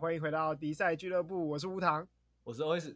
[0.00, 2.08] 欢迎回到迪赛俱乐部，我是吴糖，
[2.42, 2.94] 我是 OS。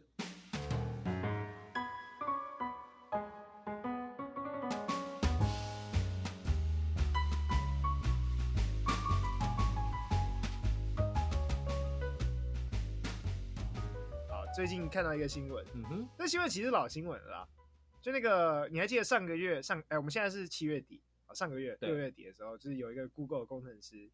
[14.27, 17.47] 啊，最近看到一个新闻，嗯哼，这新闻其实老新闻了啦，
[18.01, 24.09] 就那个你还记得上个月上哎，我们现在是七月底啊，上个月六月底的时候，就是有一个 Google 工程师。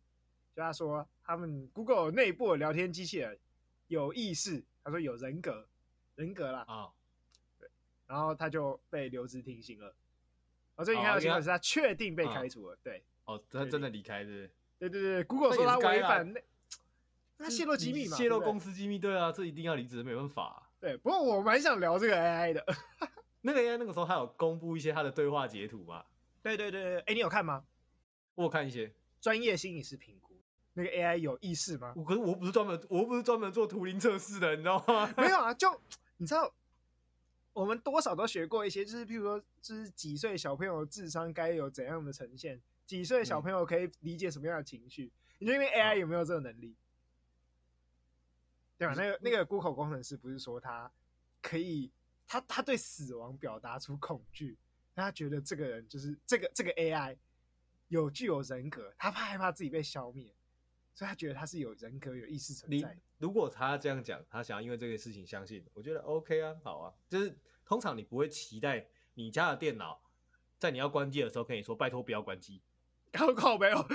[0.56, 3.40] 就他说，他们 Google 内部的聊天机器人
[3.88, 5.68] 有意识，他说有人格，
[6.16, 6.66] 人格啦。
[6.68, 6.92] 啊，
[7.59, 7.70] 对，
[8.08, 9.95] 然后他就被留职停薪了。
[10.76, 13.04] 我最近看到新闻是他确定被开除了，对。
[13.26, 14.50] 哦，他真的离开是？
[14.80, 16.42] 对对对，Google 说他违反那，
[17.38, 18.18] 那泄露机密嘛？
[18.18, 20.70] 泄露公司机密，对啊，这一定要离职，没办法。
[20.80, 22.66] 对，不过我蛮想聊这个 AI 的。
[23.42, 26.04] 那个 AI 那个时候他有公布一些他的对话截图吗？
[26.42, 27.64] 对对对，哎，你有看吗？
[28.34, 30.30] 我看一些专业心理师评估。
[30.73, 31.93] 那个 AI 有意识吗？
[31.95, 35.13] 我可是我不是专门，我不是专门做图灵测试的，你知道吗？
[35.17, 35.70] 没有啊，就
[36.17, 36.52] 你知道，
[37.53, 45.05] 我们多少都学过一些，就是譬如说，就是几岁小朋友智商该有怎样的呈现，几岁小朋友可以理解什么样的情绪？
[45.05, 46.73] 嗯、你觉得 AI 有没有这个能力？
[46.73, 46.80] 啊、
[48.78, 48.94] 对吧？
[48.95, 50.89] 那个那个 Google 工程师不是说他
[51.41, 51.91] 可以，
[52.25, 54.58] 他他对死亡表达出恐惧，
[54.95, 57.17] 他觉得这个人就是这个这个 AI
[57.89, 60.33] 有具有人格，他怕害怕自己被消灭。
[60.94, 62.97] 所以他觉得他是有人格、有意识存在。
[63.17, 66.94] 如果他这样讲，他想要因为这个事情相信，我觉得 OK 啊，好啊。
[67.09, 70.02] 就是通常你不会期待你家的电脑
[70.58, 72.62] 在你要关机的时候跟你说“拜托不要关机”，
[73.12, 73.86] 搞搞没有？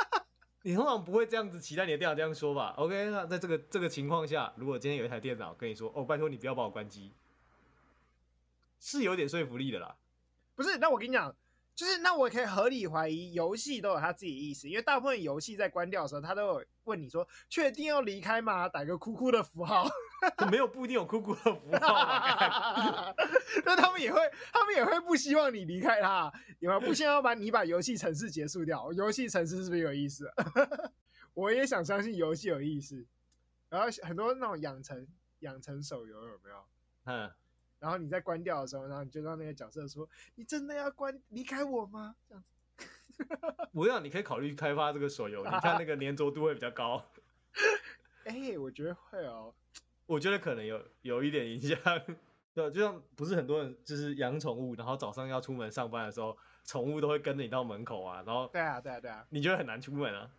[0.62, 7.14] 你通常不会这样子期待你的电脑这样说吧？OK，那在这个这个情况下，如果今天有一台电脑跟你说“哦，拜托你不要把我关机”，
[8.78, 9.96] 是有点说服力的啦。
[10.54, 11.34] 不是，那我跟你讲。
[11.80, 19.88] 就是那我可以合理怀疑，游戏都有他自己的意思，因为大部分游戏在关掉的时候，他都有问你说：“确定要离开吗？”打个哭哭的符号，
[20.50, 23.14] 没有不一定有哭哭的符号。
[23.64, 24.20] 那 他们也会，
[24.52, 26.80] 他们也会不希望你离开他，有没有？
[26.80, 28.92] 不希望把你把游戏城市结束掉。
[28.92, 30.30] 游戏城市是不是有意思？
[31.32, 33.06] 我也想相信游戏有意思。
[33.70, 35.08] 然后很多那种养成
[35.38, 36.62] 养成手游有没有？
[37.04, 37.30] 嗯。
[37.80, 42.44] 然后你在关掉的时候，然后你就让那个角色说：“你真的要关离开我吗？”这样
[42.76, 42.86] 子，
[43.72, 47.02] 不要，你可以考虑开发这个手游，你看那个粘着度会比较高。
[48.24, 49.52] 哎、欸，我觉得会哦。
[50.06, 51.76] 我觉得可能有有一点影响。
[52.52, 60.30] 对，就像不是很多人就是养宠物，然后早上要出门上班的时候，宠物都会跟着你到门口啊，然后对啊，对啊，对啊，你觉得很难出门啊？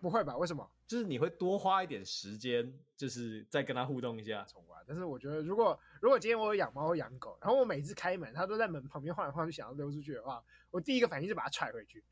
[0.00, 0.36] 不会吧？
[0.36, 0.68] 为什么？
[0.90, 4.82] 就是你会多花一点时间，就是再跟它互动一下宠物啊。
[4.88, 10.42] 但是我觉得，如果如果今天我有养猫或养狗，然后我每次开门，它都在门旁边晃来晃去，想要溜出去的话，
[10.72, 12.02] 我第一个反应是把它踹回去。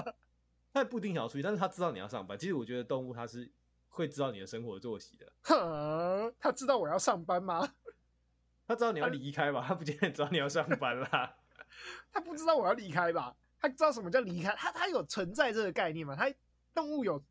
[0.72, 2.38] 它也不一定想要出去，但是它知道你要上班。
[2.38, 3.52] 其实我觉得动物它是
[3.88, 5.30] 会知道你的生活作息的。
[5.42, 7.74] 哼，它知道我要上班吗？
[8.66, 9.62] 它知道你要离开吧？
[9.68, 11.36] 它不见得知道你要上班啦。
[12.10, 13.36] 它不知道我要离开吧？
[13.60, 14.54] 它知道什么叫离开？
[14.56, 16.16] 它它有存在这个概念吗？
[16.16, 16.32] 它
[16.72, 17.22] 动物有。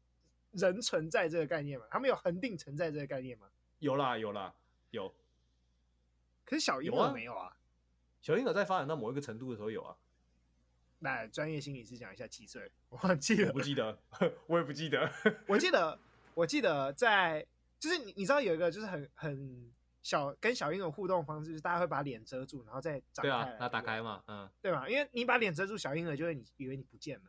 [0.53, 1.85] 人存在这个概念吗？
[1.91, 3.47] 他们有恒定存在这个概念吗？
[3.79, 4.53] 有啦，有啦，
[4.91, 5.13] 有。
[6.45, 7.55] 可是小婴儿没有啊。
[8.21, 9.95] 小婴儿在发展到某一个程度的时候有啊。
[10.99, 12.71] 来，专业心理师讲一下几岁？
[12.89, 13.99] 我忘记了，我不记得，
[14.47, 15.11] 我也不记得。
[15.47, 15.99] 我记得，
[16.33, 17.45] 我记得在，
[17.79, 19.71] 就是你你知道有一个就是很很
[20.01, 23.21] 小跟小婴儿互动方式，就是大家会把脸遮住，然后再展开。
[23.23, 24.87] 对啊，那打开嘛，嗯，对吧？
[24.87, 27.25] 因为你把脸遮住，小婴儿就会你以为你不见了。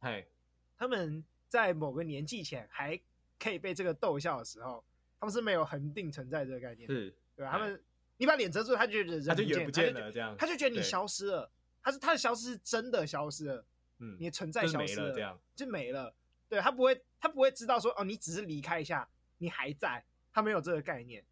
[0.00, 0.28] 嘿，
[0.76, 1.24] 他们。
[1.48, 3.00] 在某个年纪前还
[3.38, 4.84] 可以被这个逗笑的时候，
[5.20, 7.52] 他们是没有恒定存在这个概念，是对吧？
[7.52, 7.82] 他们
[8.16, 11.50] 你把脸遮住，他就觉得人他就眼不见了，这样他就觉得你消失了，
[11.82, 13.64] 他是他的消失是真的消失了，
[13.98, 16.14] 嗯，你的存在消失了，这样就没了。
[16.48, 19.08] 对，他不会，他不会知道说哦，你只是离开一下，
[19.38, 21.24] 你还在，他没有这个概念。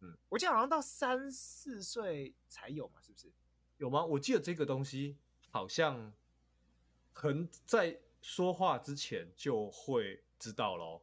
[0.00, 3.30] 嗯，我记得好像到三四岁才有嘛，是不是？
[3.78, 4.04] 有吗？
[4.04, 5.16] 我记得这个东西
[5.50, 6.12] 好像
[7.12, 7.98] 很在。
[8.20, 11.00] 说话之前就会知道喽。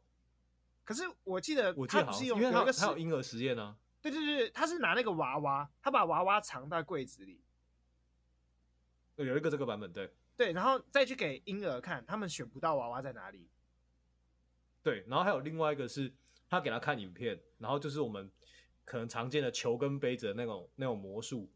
[0.84, 3.76] 可是我记得，我记得好像因为他有他有婴儿实验呢。
[4.02, 7.42] 对对对，他是拿那个娃娃，他把娃娃藏在柜子里。
[9.16, 13.50] 有一个这个版本，对对，然后再去给婴儿看，他们选不到娃娃在哪里。
[14.84, 16.14] 对，然后还有另外一个是，
[16.48, 18.32] 他给他看影片，然后就是我们
[18.86, 21.50] 可能常见的球跟杯子的那种那种魔术，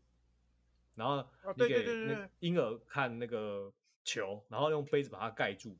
[0.96, 1.26] 然后
[1.56, 3.72] 你给婴儿看那个。
[4.04, 5.76] 球，然后用杯子把它盖住，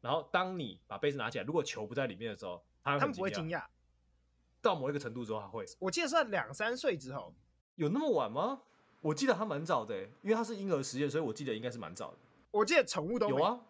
[0.00, 3.64] 然后当你把杯子拿起来，如果球不在里面的时候，他们不会惊讶。
[4.60, 5.64] 到某一个程度之后，他会。
[5.78, 7.34] 我记得是两三岁之后，
[7.76, 8.62] 有那么晚吗？
[9.00, 12.18] 我记得他蛮早的，因为他是婴儿实验，所以我记得应该是蛮早的。
[12.50, 13.60] 我记得宠物都有啊，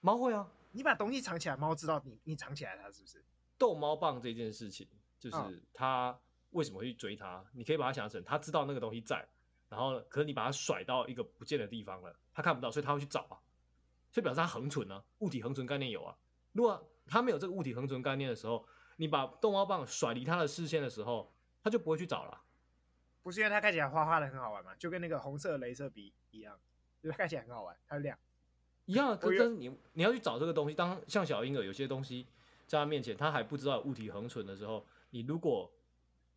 [0.00, 0.50] 猫会啊。
[0.72, 3.24] 你把东西藏起来，猫知道你你藏起来它是不是？
[3.56, 4.86] 逗猫棒这件事情，
[5.18, 6.18] 就是它
[6.50, 7.44] 为什么会去追它？
[7.52, 9.26] 你可以把它想成它知道那个东西在，
[9.68, 13.40] 然后可是你把它甩到一个不见的地方了，它看不到，所以它会去找啊。
[14.12, 16.16] 所以表示它恒存啊，物体恒存概念有啊。
[16.52, 18.64] 如果它没有这个物体恒存概念的时候，
[18.96, 22.42] 你把逗猫棒甩离它的视线的时候，它就不会去找了。
[23.22, 24.74] 不是因为它看起来花花的很好玩嘛？
[24.76, 26.58] 就跟那个红色的镭射笔一样，
[27.02, 28.18] 就是看起来很好玩，它亮。
[28.84, 32.26] 一样，可是你你要去找这个东西，当像小婴儿有些东西
[32.66, 35.70] 在他面前，他还不知道物体恒存的时候，你如果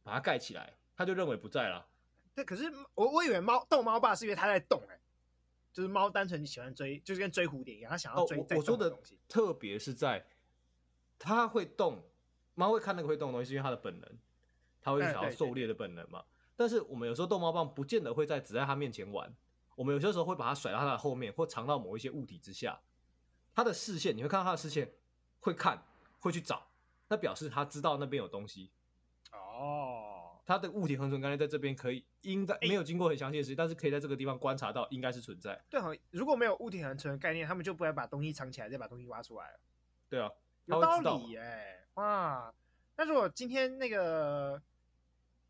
[0.03, 1.85] 把它盖起来，他就认为不在了。
[2.35, 4.99] 对，可是我我以为猫逗猫棒是因为它在动哎、欸，
[5.75, 8.45] 就是猫单纯你喜欢追，就是跟追蝴蝶一样，它想要追哦。
[8.55, 10.25] 我说的特别是在
[11.19, 12.01] 它会动，
[12.53, 14.09] 猫会看那个会动的东西，是因为它的本能，
[14.81, 16.23] 它会想要狩猎的本能嘛。
[16.55, 19.29] 但是我们有时候逗猫棒不见得会在只在它面前玩。
[19.75, 22.79] 我们有些时候会把它甩到它的后面，或藏到某一些物体之下。
[23.53, 24.89] 它的视线，你会看到它的视线
[25.41, 25.83] 会看，
[26.21, 26.65] 会去找，
[27.09, 28.71] 那表示它知道那边有东西。
[30.45, 35.59] 哦，它的物体恒存概念在这边可以，应该没有经过很详细的实验，但是可以在这个地方观察到，应该是存在。
[35.69, 35.81] 对，
[36.11, 39.59] 如果没有物体恒存的概念，他们就不会把东西藏起来，再把东西挖出来了。
[40.07, 40.31] 对啊，
[40.65, 41.87] 有道理耶、欸！
[41.95, 42.53] 哇，
[42.95, 44.61] 那如果今天那个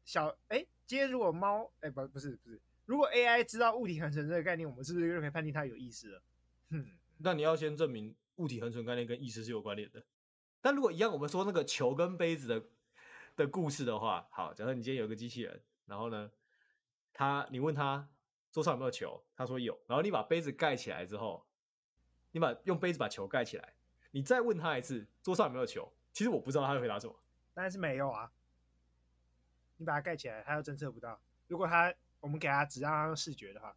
[0.06, 2.59] 小，哎、欸，今天如果猫，哎、欸，不，不是，不是。
[2.86, 6.21] 如果 AI 知道物体恒存这个概念，我们是不是就可以判定它有意识了？
[6.69, 6.86] 哼，
[7.18, 10.03] 那你要先证明物体恒存概念跟意识是有关联的。
[10.62, 12.63] 但如果一样，我们说那个球跟杯子的
[13.35, 16.31] 的故事的话，好，假设你今天有个机器人，然后呢，
[17.13, 18.09] 他你问他
[18.51, 21.45] 桌上有没有球，他说有，然后你把杯子盖起来之后，
[22.31, 23.73] 你把用杯子把球盖起来，
[24.11, 27.15] 你再问他一次桌上有没有球，其实我不知道他会回答什么，
[27.53, 28.31] 当然是没有啊。
[29.77, 31.21] 你把它盖起来，他又侦测不到。
[31.47, 33.75] 如果他我们给他只让他用视觉的话，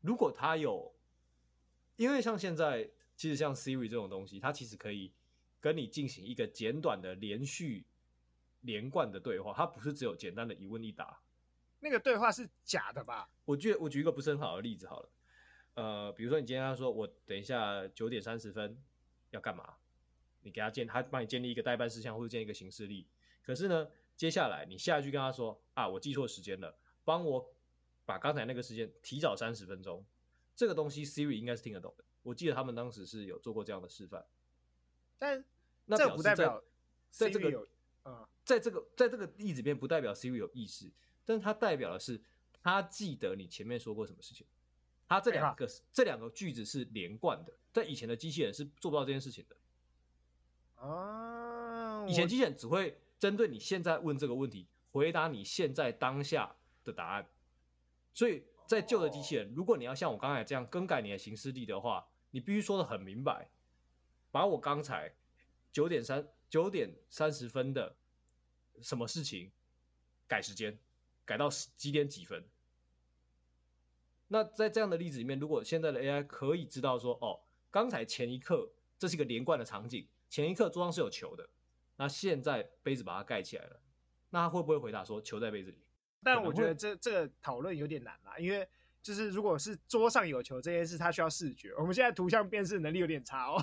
[0.00, 0.94] 如果他有，
[1.96, 5.12] 因为像现在其实像 Siri 这种东西，它其实可以
[5.60, 7.84] 跟你进行一个简短的连续
[8.62, 11.20] 连贯的对话，它不是只有简单的一问一答。
[11.80, 13.28] 那个对话是假的吧？
[13.44, 15.08] 我觉得我举一个不是很好的例子好了，
[15.74, 18.76] 呃，比如说你今天他说我等一下九点三十分
[19.30, 19.74] 要干嘛，
[20.42, 23.06] 你给他建，他帮你建立一个代办事项或者建立一个行事历，
[23.42, 26.76] 可是呢，接下来你下一句跟他说啊，我记错时间了。
[27.04, 27.52] 帮我
[28.04, 30.04] 把刚才那个时间提早三十分钟，
[30.54, 32.04] 这个东西 Siri 应该是听得懂的。
[32.22, 34.24] 我记得他们当时是有做过这样的示范，
[35.18, 35.44] 但
[35.86, 36.62] 那这不代表
[37.10, 37.66] 在这个
[38.44, 40.90] 在这个在这个例子里面不代表 Siri 有意识，
[41.24, 42.20] 但是它代表的是
[42.62, 44.46] 他记得你前面说过什么事情。
[45.08, 49.56] 它这两个这两个句子是连贯的，在以前的机器人是做不到这件事情的。
[50.82, 57.28] 啊，以前机器人只会针对你现在问这个问题，回答你现在当下的答案，
[58.14, 63.50] 所以在旧的机器人，如果你要像我刚才这样更改你的行事历的话，你必须说的很明白，
[64.30, 65.12] 把我刚才
[65.70, 67.96] 九点三九点三十分的
[68.82, 69.50] 什么事情
[70.28, 70.78] 改时间，
[71.24, 72.44] 改到几点几分。
[74.28, 77.40] 那在这样的例子里面，如果现在的 AI 可以知道说，哦，
[77.70, 81.48] 刚才前一刻这是一个连贯的场景，前一刻桌上是有球的，
[81.96, 83.80] 那现在杯子把它盖起来了，
[84.28, 85.78] 那他会不会回答说球在杯子里？
[86.22, 88.68] 但我觉得这这个讨论有点难啦，因为
[89.02, 91.72] 就是如果是桌上有球这件事，它需要视觉。
[91.78, 93.58] 我们现在图像辨识能力有点差哦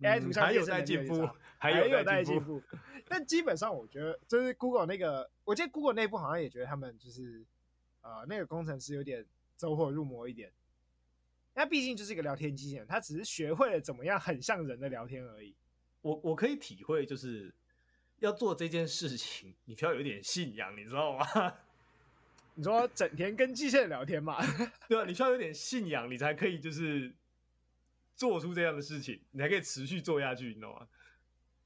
[0.00, 1.28] ，AI 图像还有待进步，
[1.58, 2.62] 还有在进步。
[3.06, 7.44] 但基本上我觉得，就是 Google 那个，我记得 Google 内部好像也觉得他们就是
[8.02, 9.24] 呃那个工程师有点
[9.56, 10.50] 走火入魔一点。
[11.54, 15.54] 那毕竟就是一个聊天机器人，他只是学会了怎么样很像人的聊天而已。
[16.02, 17.52] 我我可以体会就是。
[18.20, 21.26] 要做这件事情，你需要有点信仰，你知道吗？
[22.54, 24.38] 你说整天跟机器人聊天嘛？
[24.88, 27.12] 对啊，你需要有点信仰，你才可以就是
[28.16, 30.86] 做出这样的事情，你还可以持续做下去，你知道吗？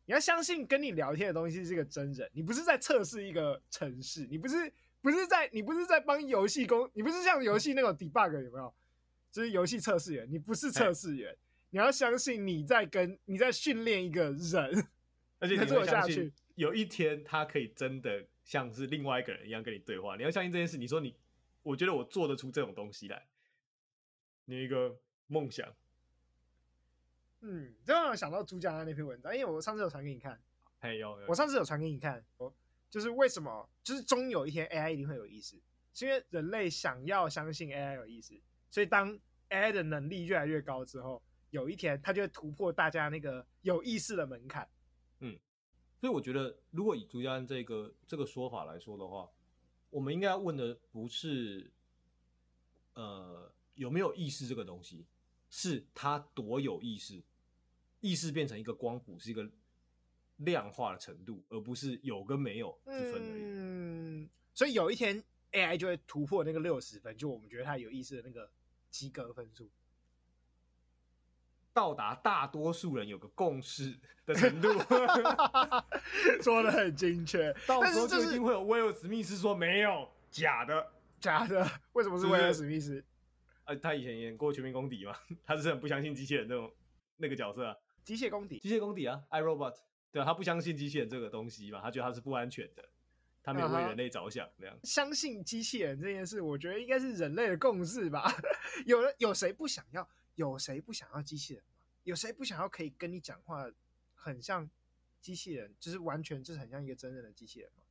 [0.07, 8.75] 你要相信跟你聊天的东西是个真人，你不是在测试一个城市，你不是不是在你不是在帮游戏工，你不是像游戏那种 debug 有没有？
[9.31, 11.37] 就是游戏测试员，你不是测试员，
[11.69, 14.88] 你要相信你在跟你在训练一个人。
[15.40, 20.17] 而且你做下去有一天他可以真的像是另外一个人一样跟你对话。
[20.17, 20.78] 你要相信这件事。
[20.78, 21.14] 你说你，
[21.62, 23.25] 我觉得我做得出这种东西来。
[24.47, 25.69] 你有一个梦想。
[27.40, 30.40] 嗯，这让我想到朱家安那篇文章，因为我上次有传给你看。
[30.80, 32.54] 还有，我上次有传给你看，我
[32.88, 35.61] 就是为什么，就是终有一天 AI 一定会有意识，
[35.92, 38.40] 是因为人类想要相信 AI 有意识，
[38.71, 39.18] 所以当
[39.50, 44.68] AI 的能力越来越高之后，有一天它就会突破大家那个有意识的门槛。
[45.21, 45.37] 嗯，
[46.00, 49.28] 所以我觉得，如果以朱家安这个这个说法来说的话，
[49.90, 51.73] 我们应该要问的不是，
[52.95, 55.07] 呃，有没有意识这个东西，
[55.50, 57.23] 是他多有意识，
[58.00, 59.49] 意识变成一个光谱，是一个
[60.37, 63.43] 量化的程度，而不是有跟没有之分而已。
[63.43, 68.50] 嗯，所以有一天 AI 就会突破那个六十分，就我们觉得它有意思的那个
[68.90, 69.69] 及格分数，
[71.73, 74.69] 到达大多数人有个共识的程度。
[76.43, 81.69] 说的很精确， 到时候就一定会有威尔史密斯说没有，假的，假的。
[81.93, 83.05] 为什么是威尔史密斯？
[83.69, 86.73] 呃，他以前演过《全民公敌》嘛， 他是很不相信机器人那种
[87.19, 87.77] 那个角色啊。
[88.03, 89.77] 机械公敌，机械公敌啊，I Robot。
[90.11, 92.83] 对啊，他不相信机器人这个东西嘛，他觉得他是不安全的，
[93.43, 94.75] 他没有为人类着想那样。
[94.85, 98.35] 相信机器人这件事，我觉得应该是人类的共识吧。
[98.87, 100.09] 有人有谁不想要？
[100.37, 101.75] 有谁不想要机器人吗？
[102.05, 103.71] 有谁不想要可以跟你讲话，
[104.15, 104.67] 很像
[105.21, 107.83] 机器人，就是完全就是很像一个真正的机器人吗？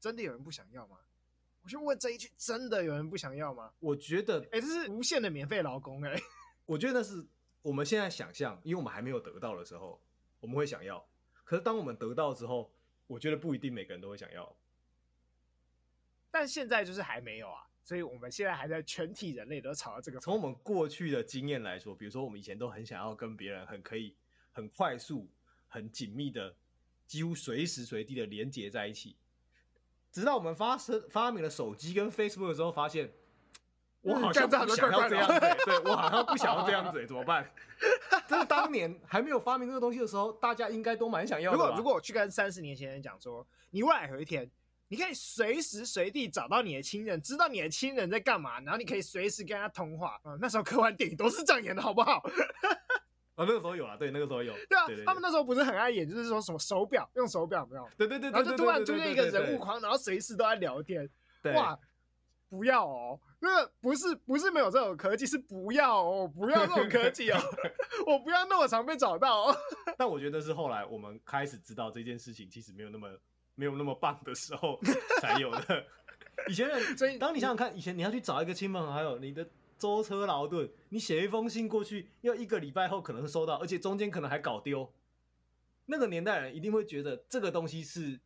[0.00, 0.96] 真的有人不想要吗？
[1.66, 3.72] 我就问这一句，真的有人不想要吗？
[3.80, 6.22] 我觉得，哎、欸，这是无限的免费劳工哎、欸。
[6.64, 7.26] 我觉得那是
[7.60, 10.00] 我们现在想象，因为我们还没有得到的时候，
[10.38, 11.04] 我们会想要。
[11.42, 12.72] 可是当我们得到之后，
[13.08, 14.56] 我觉得不一定每个人都会想要。
[16.30, 20.20] 但现在就是还没有啊，所以我们现在还在全体人类都朝到这个。
[20.20, 24.14] 从我们过去的经验来说，比如说我们以前都很想要跟别人很可以、
[24.52, 25.28] 很快速、
[25.66, 26.54] 很紧密的，
[27.08, 29.16] 几乎随时随地的连接在一起。
[30.16, 33.12] 直到我们发生发明了手机跟 Facebook 的时候，发现。
[34.00, 37.46] 我好像不想要这样 子，欸，对，我好像不想要这样子，欸，怎么办？
[38.26, 41.58] 这是当年还没有发明这个东西的时候，大家应该都蛮想要的。
[41.58, 44.50] 如果如果我去跟三十年前人讲说，你未来有一天，
[44.88, 50.18] 你可以随时随地找到你的亲人，知道你的亲人在干嘛，然后你可以随时跟他通话。
[50.24, 52.22] 嗯，那时候科幻电影都是这样演的，好不好？
[53.36, 54.52] 啊，那个时候有啊，对，那个时候有。
[54.68, 57.88] 对啊，他们那时候不是很爱演，就是说什么手表，用手表没有？
[57.96, 61.08] 对对对，然后就突然出现一个人物框，然后随时都在聊天。
[61.42, 61.78] 对哇！
[62.48, 67.38] 不要哦，那个不是不是没有这种科技，是不要哦，不要这种科技哦，
[68.06, 69.56] 我不要那么常被找到哦。
[69.98, 73.08] 但我觉得是后来我们开始知道这件事情其实没有那么
[73.56, 74.78] 没有那么棒的时候
[75.20, 75.84] 才有的。
[76.48, 79.44] 以前人，所以当你想想看，以前你要去找一个亲朋好友，你的
[79.78, 84.92] 舟车劳顿，你写一封信过去，要一个礼拜后可能收到，而且中间可能还搞丢。
[85.86, 88.18] 那个年代人一定会觉得这个东西是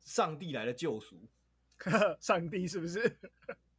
[0.00, 1.16] 上帝来的救赎。
[2.18, 3.18] 上帝是不是？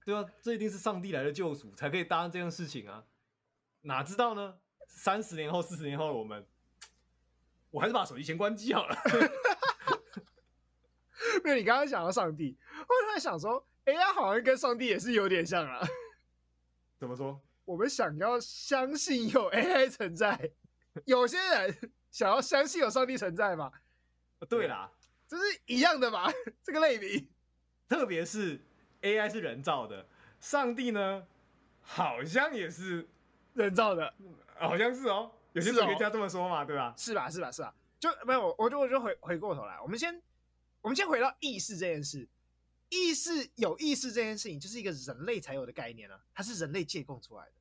[0.06, 3.04] 对啊，这一定是上帝来的救赎，才可以答应这件事情啊！
[3.82, 4.60] 哪知道呢？
[4.86, 6.46] 三十年后、四十年后的我们，
[7.72, 8.96] 我还是把手机先关机好了。
[11.44, 15.86] 因为你刚刚想到上帝，我突然想说，AI 好像跟上帝也是有点像啊。
[17.00, 17.40] 怎么说？
[17.66, 20.52] 我们想要相信有 AI 存在，
[21.06, 23.72] 有些人想要相信有上帝存在嘛？
[24.48, 24.90] 对啦，
[25.28, 26.32] 这是一样的嘛？
[26.64, 27.28] 这个类比。
[27.90, 28.60] 特别是
[29.02, 30.08] AI 是人造的，
[30.40, 31.26] 上帝呢，
[31.82, 33.08] 好像也是
[33.54, 34.14] 人造的，
[34.56, 35.32] 好像是哦。
[35.54, 36.94] 有些科学家这么说嘛，对吧？
[36.98, 37.30] 是吧？
[37.30, 37.52] 是吧？
[37.52, 37.74] 是吧？
[38.00, 40.22] 就没有，我就我就回回过头来，我们先
[40.82, 42.28] 我们先回到意识这件事。
[42.90, 47.52] 意识有意识这件事情，就是一个人类才有的概念啊，它是人类借供出来的，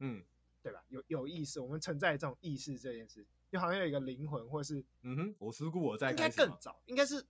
[0.00, 0.22] 嗯，
[0.62, 0.82] 对吧？
[0.88, 7.24] 有有意识，我们存在这种意识这件事，就好像有一个灵魂，或是嗯哼，我思故我在，应该更早，应该是。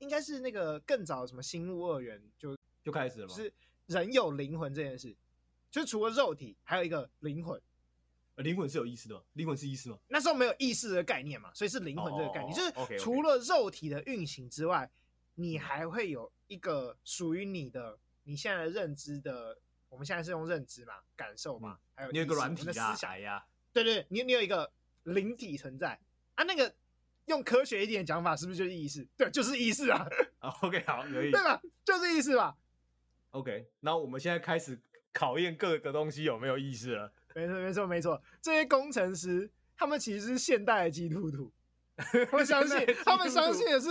[0.00, 3.34] 应该是那个更早什么星物二元就就开始了吗？
[3.34, 3.52] 就是
[3.86, 5.16] 人有灵魂这件事，
[5.70, 7.58] 就是除了肉体，还有一个灵魂。
[8.38, 9.22] 灵魂是有意识的吗？
[9.34, 9.96] 灵魂是意识吗？
[10.08, 12.52] 那时候没有意识的概念嘛，所以是灵魂这个概念。
[12.52, 14.90] 哦、就是除了肉体的运行之外，
[15.34, 19.58] 你还会有一个属于你的你现在的认知的。
[19.88, 23.44] 我们现在是用认知嘛，感受嘛，嗯、还有你有一个软体的思想呀。
[23.72, 24.72] 对，对对，你你有一个
[25.04, 25.98] 灵体存在
[26.34, 26.74] 啊，那个。
[27.26, 29.02] 用科学一点讲法，是不是就是意识？
[29.16, 30.06] 对，就是意识啊。
[30.60, 31.58] OK，好，可以，对吧？
[31.82, 32.54] 就是意识吧。
[33.30, 34.78] OK，那我们现在开始
[35.10, 37.10] 考验各个东西有没有意识了。
[37.34, 38.22] 没错，没错，没错。
[38.42, 41.50] 这些工程师，他们其实是现代的基督徒。
[41.96, 43.88] 他们相信，他们相信的是，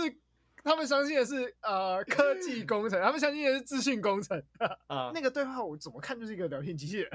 [0.64, 4.42] 他们相信的是呃科技工程，他们相信的是资讯工程。
[4.88, 7.10] 啊，那个对话我怎么看就是一个聊天机器人，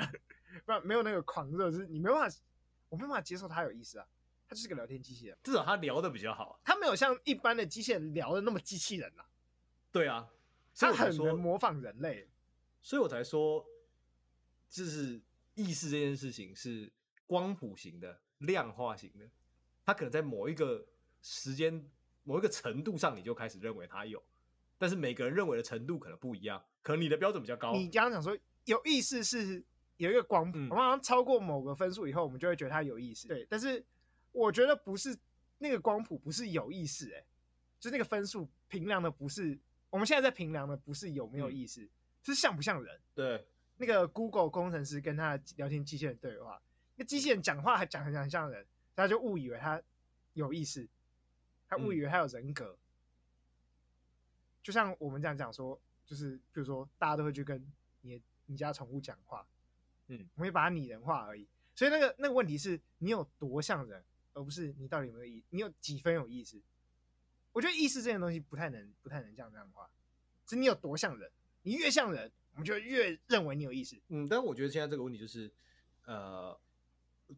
[0.65, 2.37] 不然没有那个狂热，就是你没办法，
[2.87, 4.05] 我没办法接受他有意思啊。
[4.47, 6.59] 他就是个聊天机器人，至少他聊的比较好。
[6.63, 9.23] 他没有像一般的机器人聊的那么机器人呐。
[9.91, 10.27] 对啊，
[10.75, 12.27] 他很能模仿人类，
[12.81, 13.63] 所以我才说，
[14.67, 15.21] 就是
[15.53, 16.91] 意识这件事情是
[17.27, 19.29] 光谱型的、量化型的。
[19.85, 20.83] 他可能在某一个
[21.21, 21.83] 时间、
[22.29, 24.21] 某一个程度上，你就开始认为他有，
[24.77, 26.63] 但是每个人认为的程度可能不一样。
[26.83, 27.73] 可能你的标准比较高。
[27.73, 29.63] 你刚刚讲说有意识是
[29.97, 33.27] 有一个光谱，嗯、我们好像超过某个分数以后，我们就会觉得他有意识。
[33.27, 33.83] 对，但是。
[34.31, 35.17] 我觉得不是
[35.57, 37.25] 那个光谱不是有意识，哎，
[37.79, 39.57] 就那个分数评量的不是
[39.89, 41.89] 我们现在在评量的不是有没有意识，嗯、
[42.21, 43.01] 是像不像人。
[43.15, 43.43] 对，
[43.77, 46.61] 那个 Google 工程师跟他的聊天机器人对话，
[46.95, 49.81] 那机器人讲话还讲很像很像人，大家就误以为他
[50.33, 50.87] 有意识。
[51.69, 52.71] 他误以为他有人格。
[52.71, 52.79] 嗯、
[54.63, 57.65] 就像我们这样讲说，就是比如说大家都会去跟
[58.01, 59.47] 你你家宠物讲话，
[60.07, 61.47] 嗯，我会把它拟人化而已。
[61.75, 66.61] 所以那个那个问题是你有多像人，而不是你到底有没有意，你有几分有意思。
[67.51, 69.89] 我觉得意识这件东西不太能不太能这样这样的话，
[70.45, 71.31] 是你有多像人，
[71.63, 74.01] 你越像人，我们就越认为你有意识。
[74.09, 75.51] 嗯，但我觉得现在这个问题就是，
[76.05, 76.59] 呃，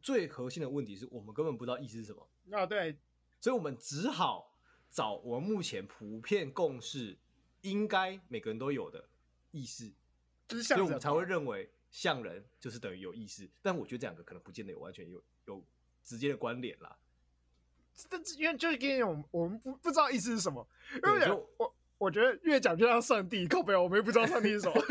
[0.02, 2.30] 最核心的问题是我们根本不知道意识是什么。
[2.52, 2.98] 啊，对，
[3.42, 4.54] 所以我们只好
[4.90, 7.18] 找我们目前普遍共识，
[7.64, 9.04] 应该每个人都有的
[9.52, 9.92] 意识，
[10.48, 11.70] 就是像，所以我们才会认为。
[11.94, 15.62] 像人就是等于有意识，但我觉得这两个可能不见得有完全有有
[16.02, 16.98] 直接的关联啦。
[17.94, 20.66] 这因为就是因为我们我们不不知道意思是什么，
[21.04, 24.82] 因为我我，我觉得越讲就像上帝，靠北，我们也不知道上帝是什么。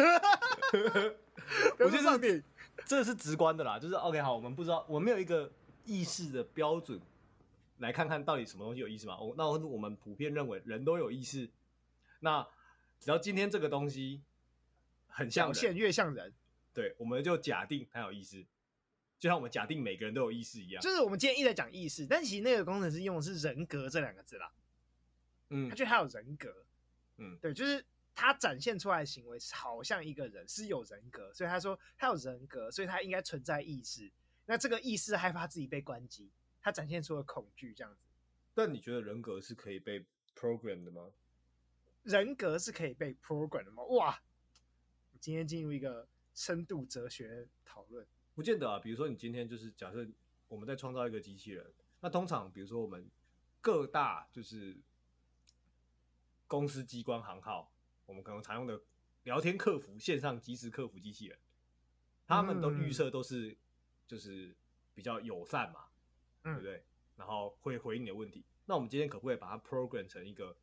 [1.80, 2.42] 我觉得 上帝
[2.85, 5.50] 这是直观的啦，就是 OK 好，我们不知道，我们没有一个
[5.87, 7.00] 意识的标准
[7.80, 9.20] 来看看到底什么东西有意思嘛。
[9.20, 11.50] 我那我们普遍认为人都有意识，
[12.20, 12.46] 那
[12.99, 14.22] 只要今天这个东西
[15.08, 16.32] 很像人，越像人。
[16.72, 18.44] 对，我们就假定它有意识，
[19.18, 20.80] 就像我们假定每个人都有意识一样。
[20.80, 24.52] 就是我们今天一直在讲意识，但其实那个工程师用的是人格这两个字啦。
[25.49, 26.54] 嗯，他觉得他有人格。
[27.16, 27.84] 嗯，对，就是
[28.14, 34.10] 他展现出来的行为好像一个人是有人格，所以他说他有人格，所以他应该存在意识。
[34.46, 36.30] 那这个意识害怕自己被关机，
[36.62, 38.00] 他展现出了恐惧这样子。
[38.55, 40.05] 但你觉得人格是可以被
[40.37, 41.11] program 的吗？
[42.02, 43.83] 人格是可以被 program 的吗？
[43.85, 44.23] 哇，
[45.21, 46.09] 今天进入一个。
[46.33, 50.07] 深度哲学讨论不见得啊，比如说你今天就是假设
[50.49, 53.11] 我们在创造一个机器人，那通常比如说我们
[53.61, 54.79] 各大就是
[56.47, 57.71] 公司机关行号，
[58.07, 58.81] 我们可能常用的
[59.25, 61.38] 聊天客服、线上即时客服机器人，
[62.26, 63.59] 他们都预设都是
[64.07, 64.55] 就是
[64.95, 65.88] 比较友善嘛，
[66.42, 66.82] 对不对？
[67.16, 68.44] 然后会回应你的问题。
[68.66, 70.56] 那我们今天可不可以把它 program 成一个，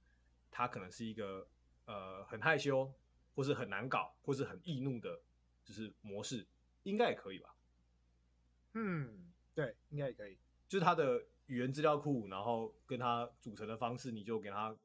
[0.50, 1.48] 它可能是一个
[1.86, 2.92] 呃很害羞，
[3.36, 5.22] 或是很难搞，或是很易怒的？
[5.64, 6.48] 就是模式
[6.84, 7.54] 应该也可以吧？
[8.74, 10.38] 嗯，对，应该也可以。
[10.68, 14.76] 就是它的语言资料库，然后跟它组成的方式，你就给它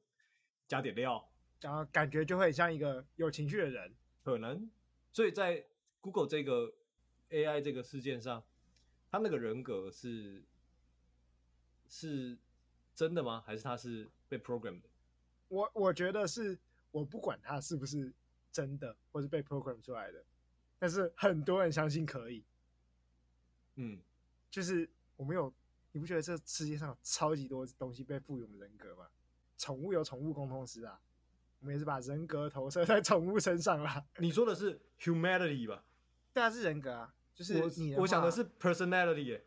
[0.67, 3.95] 加点料，然后感觉就会像一个有情绪的人。
[4.25, 4.71] 可能，
[5.13, 5.65] 所以在
[6.01, 6.73] Google 这个
[7.31, 8.43] AI 这个事件上，
[9.11, 10.45] 他那个人格是
[11.95, 12.39] 是
[12.95, 13.43] 真的吗？
[13.45, 14.89] 还是他是被 program 的？
[15.49, 16.59] 我我觉得是，
[16.91, 18.11] 我不管他是不是
[18.51, 20.25] 真的，或是被 program 出来的。
[20.79, 22.43] 但是很多人相信可以，
[23.75, 24.01] 嗯，
[24.51, 25.53] 就是我们有，
[25.93, 29.07] 你不觉得这世界上有超级多东西被赋予人格吗？
[29.59, 30.99] 宠物有宠物共通师啊，
[31.61, 34.03] 我们也是把人格投射在宠物身上啦。
[34.17, 35.85] 你说的是 humanity 吧？
[36.33, 39.45] 对啊，是人格啊，就是你我，我想的是 personality 耶。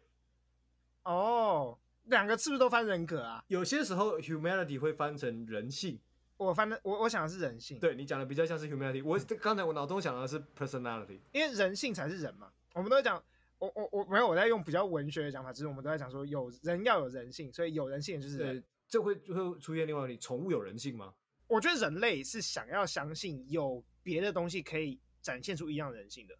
[1.04, 3.44] 哦，两个是不是都翻人格啊？
[3.48, 6.00] 有些时候 humanity 会翻成人性。
[6.38, 9.04] 我翻的我我想的是人性，对你讲的比较像是 humanity。
[9.04, 12.52] 我刚才我脑中想的是 personality，因为人性才是人嘛。
[12.74, 13.24] 我们都在讲，
[13.58, 18.64] 我我我没有我在用比较文学的讲法，只是我们都在讲说有人要有人性，所以有人性就是人。
[18.88, 21.14] 这会会出现另外一题，宠物有人性吗？
[21.48, 26.36] 我觉得人类是想要相信有别的东西可以展现出一样人性的。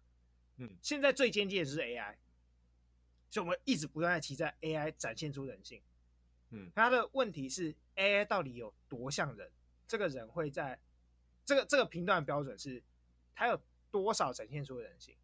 [0.58, 2.14] 嗯，现在最尖尖的就是 AI，
[3.36, 5.82] 所以我们一直不断在期待 AI 展现出人性。
[6.52, 9.50] 嗯，它的问题是 AI 到底有多像人？
[9.86, 10.80] 这个人会在
[11.44, 12.82] 这个这个评断标准是，
[13.34, 15.14] 它有多少展现出人性？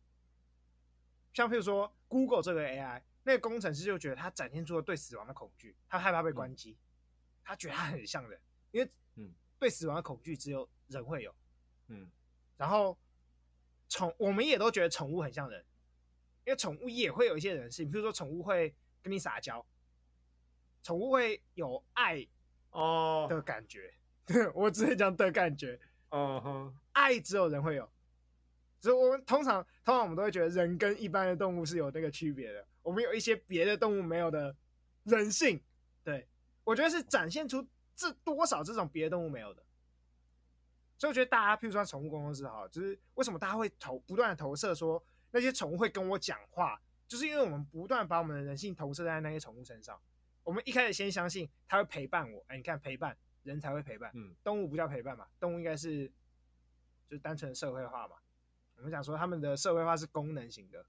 [1.32, 6.76] 像譬如说，Google 这个 AI，那个工程师就觉得他展现出了对死亡的恐惧，他害怕被关机，嗯、
[7.44, 8.38] 他觉得他很像人，
[8.72, 11.34] 因为嗯，对死亡的恐惧只有人会有，
[11.86, 12.06] 嗯，
[12.58, 12.98] 然后
[13.88, 15.64] 宠我们也都觉得宠物很像人，
[16.44, 19.64] 因为宠物也会有一些人性，比如说宠物会跟你撒娇，
[20.82, 22.26] 宠物会有爱
[22.70, 23.92] 哦的感觉。
[24.28, 24.52] Oh.
[24.54, 25.78] 我只是讲的感觉，
[26.10, 27.90] 嗯哼，爱只有人会有，
[28.80, 34.54] 所以我们通常通常我们都会觉得人跟一般的动物是有那个区别的，我们有一些别的动物没有的
[35.02, 35.60] 人性，
[36.04, 36.26] 对，
[36.62, 39.62] 我觉得是展现出这多少这种别的动物没有的，
[40.96, 45.02] 所以我觉得大家，譬如说宠物公司哈，就是为什么大家会投不断的投射说
[45.32, 50.00] 那些宠物会跟我讲话，就是因为我们不断把我们的人性投射在那些宠物身上，
[50.44, 53.18] 我们一开始先相信它会陪伴我，哎，你看陪伴。
[53.42, 56.06] 人才会陪伴，嗯，动物不叫陪伴嘛，动物应该是
[57.08, 58.14] 就是单纯的社会化嘛。
[58.76, 60.86] 我们讲说他们的社会化是功能型的，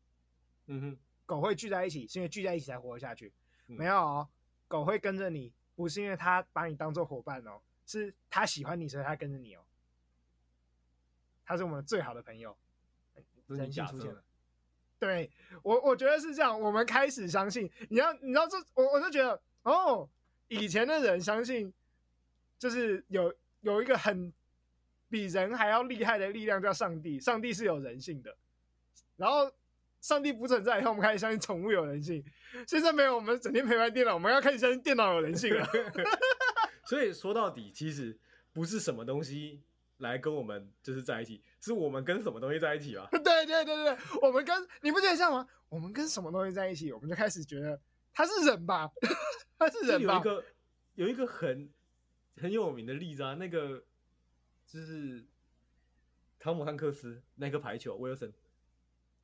[0.68, 3.34] 嗯哼，狗会聚在一起是因为聚在一起才活下去，
[3.70, 4.30] 嗯、没有哦，
[4.68, 9.66] 狗会跟着你不是因为它把你当做伙伴哦，是它喜欢你所以它跟着你哦，
[11.44, 12.56] 它是我们最好的朋友，
[13.48, 14.24] 人性出现了，
[15.06, 15.30] 对
[15.62, 20.08] 我我觉得是这样，我们开始相信，你要你知道这我我就觉得哦，
[20.48, 21.74] 以前的人相信。
[22.60, 24.32] 就是有有一个很
[25.10, 28.38] 比人还要厉害的力量叫上帝，上帝是有人性的。
[29.18, 29.52] 然后
[30.00, 32.24] 上帝不存在以后，我们开始相信宠物有人性。
[32.66, 35.68] 现在没有，我们整天陪伴电脑，我们要开始相信电脑有人性了。
[36.88, 38.18] 所以说到底，其实
[38.54, 39.62] 不是什么东西
[39.98, 43.08] 来跟我们就是在一起，是我们跟什么东西在一起吧？
[43.23, 45.47] 对对对对，我们跟你不觉得像吗？
[45.69, 47.80] 我们跟什么东西在一起，我们就开始觉得
[48.13, 48.89] 他是人吧？
[49.58, 50.15] 他是人吧？
[50.15, 50.45] 有一个
[50.95, 51.69] 有一个很
[52.36, 53.84] 很有名的例子啊，那个
[54.67, 55.26] 就是
[56.38, 58.32] 汤姆汉克斯那个排球，威尔森。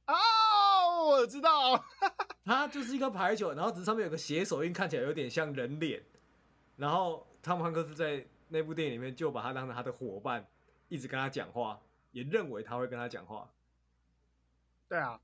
[0.08, 1.84] 哦，我知道，
[2.46, 6.02] 他就是一个排球，然后只是上面有个血手印，看起来有点像人脸。
[6.78, 10.48] 然后汤姆汉克斯在那部电影里面就把他当成他的伙伴，
[10.88, 11.80] 一直跟他讲话，
[12.12, 13.54] 也认为他会跟他讲话。
[14.88, 15.22] 对啊，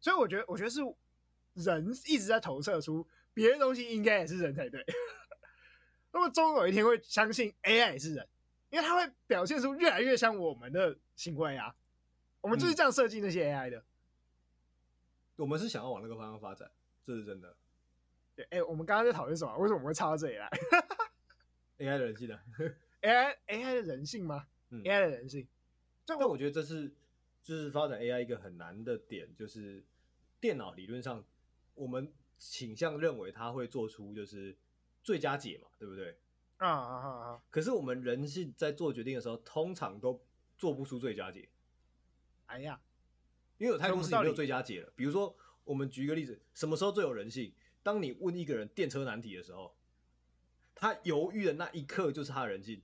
[0.00, 0.80] 所以我觉得，我觉得是
[1.54, 4.84] 人一直在投射出别的东西，应该也是人才对。
[6.12, 8.28] 那么终有一天会相信 AI 也是人，
[8.70, 11.74] 因为它会表现出越来越像我们的行为啊。
[12.40, 13.84] 我们就是这样设计那些 AI 的。
[15.36, 16.70] 我们是想要往那个方向发展，
[17.04, 17.56] 这是真的。
[18.34, 19.56] 对，哎、欸，我们刚刚在讨论什么？
[19.58, 20.48] 为什么我们会插到这里来？
[21.78, 22.40] AI 的人性的
[23.02, 24.46] AI AI 的人性吗？
[24.70, 25.46] 嗯，AI 的人性。
[26.16, 26.94] 但我觉得这是
[27.42, 29.84] 就是发展 AI 一个很难的点，就是
[30.40, 31.24] 电脑理论上
[31.74, 34.56] 我们倾向认为它会做出就是
[35.02, 36.18] 最佳解嘛，对不对？
[36.58, 37.42] 啊啊啊啊！
[37.50, 40.24] 可是我们人性在做决定的时候，通常都
[40.56, 41.48] 做不出最佳解。
[42.46, 42.80] 哎呀！
[43.58, 44.92] 因为有太多事情没有最佳解了。
[44.96, 47.52] 比如说，我们举一个例子，什么时候最有人性？
[47.82, 49.76] 当你问一个人电车难题的时候，
[50.74, 52.82] 他犹豫的那一刻就是他的人性。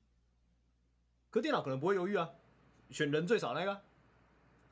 [1.31, 2.31] 可电脑可能不会犹豫啊，
[2.95, 3.81] 选人最少那个，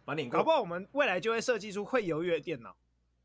[0.04, 2.76] 把你搞不好我们未来就会设计出会犹豫的电脑，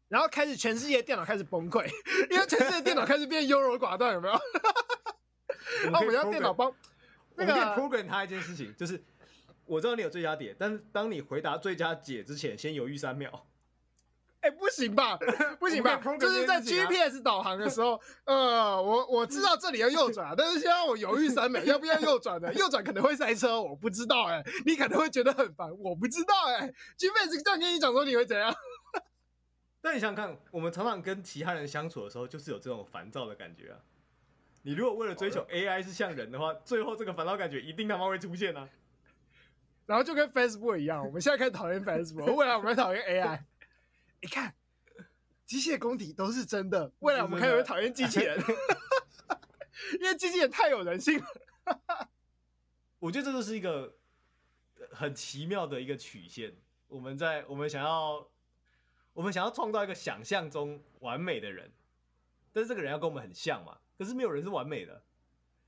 [0.07, 1.85] 然后开始全世界电脑开始崩溃，
[2.31, 4.39] 因为全世界电脑开始变优柔寡断，有没有？
[5.91, 6.67] 那我们要电脑帮，
[7.35, 9.01] 我们可以 program 他一件事情，就是。
[9.69, 13.46] 我知道你有最佳解，但是当你回答最佳解之前，先犹豫三秒。
[14.41, 15.17] 哎、欸，不行吧？
[15.59, 15.99] 不行吧？
[16.19, 22.53] 就是在 GPS 导航的时候，呃，我我知道这里要右转，但是现在我犹豫三秒，要不要右转呢？
[22.53, 24.51] 右转可能会塞车，我不知道哎、欸。
[24.65, 26.73] 你可能会觉得很烦，我不知道哎、欸。
[26.97, 28.53] GPS 这样跟你讲说，你会怎样？
[29.81, 33.79] 但你想想看，我们常常跟其他人相处的时候，就是有这种烦躁的感觉啊。
[34.61, 38.69] 你如果为了追求 AI 是像人的话，最后这个烦躁感觉一定他妈会出现啊。
[39.85, 43.39] 然后就跟 Facebook 一样，我们现在开始讨厌 Facebook，未来我们讨厌 AI。
[44.21, 44.55] 你看，
[45.45, 48.37] 机械工体都是真的，未来我们开始会讨厌机器人，
[50.01, 52.09] 因为机器人太有人性了。
[52.99, 53.95] 我觉得这就是一个
[54.91, 56.55] 很奇妙的一个曲线。
[56.87, 58.27] 我们在我们想要，
[59.13, 61.71] 我们想要创造一个想象中完美的人，
[62.51, 63.77] 但是这个人要跟我们很像嘛？
[63.97, 65.03] 可是没有人是完美的。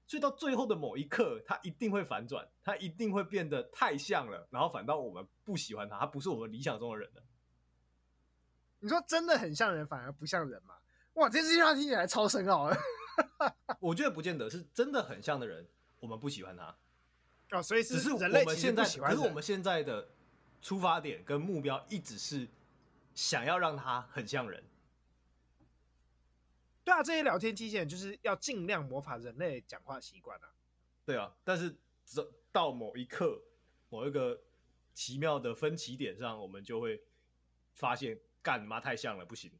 [0.08, 7.24] 所以到最后的某一刻，他一定会反转，他一定会变得太像了，然后反倒我们不喜欢他，他不是我们理想中的人了。
[8.80, 10.76] 你说真的很像人，反而不像人嘛？
[11.14, 12.78] 哇，这句话听起来超深奥的。
[13.80, 15.68] 我觉得不见得是真的很像的人，
[16.00, 16.76] 我们不喜欢他。
[17.52, 20.08] 哦，所以是只是我们现在，可是我们现在的
[20.62, 22.48] 出发点跟目标一直是
[23.14, 24.64] 想要让他很像人。
[26.86, 30.48] 对啊，这些聊天机器人就是要尽量模仿人类讲话习惯啊。
[31.06, 31.76] 对啊，但是
[32.52, 33.42] 到某一刻，
[33.90, 34.40] 某一个
[34.94, 37.02] 奇妙的分歧点上，我们就会
[37.74, 39.52] 发现，干妈太像了，不行。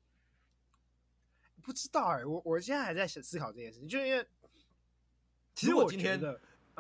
[1.62, 4.26] 不知道哎、欸，我我现在还在思考这件事情，就是因为
[5.54, 6.20] 其实我今天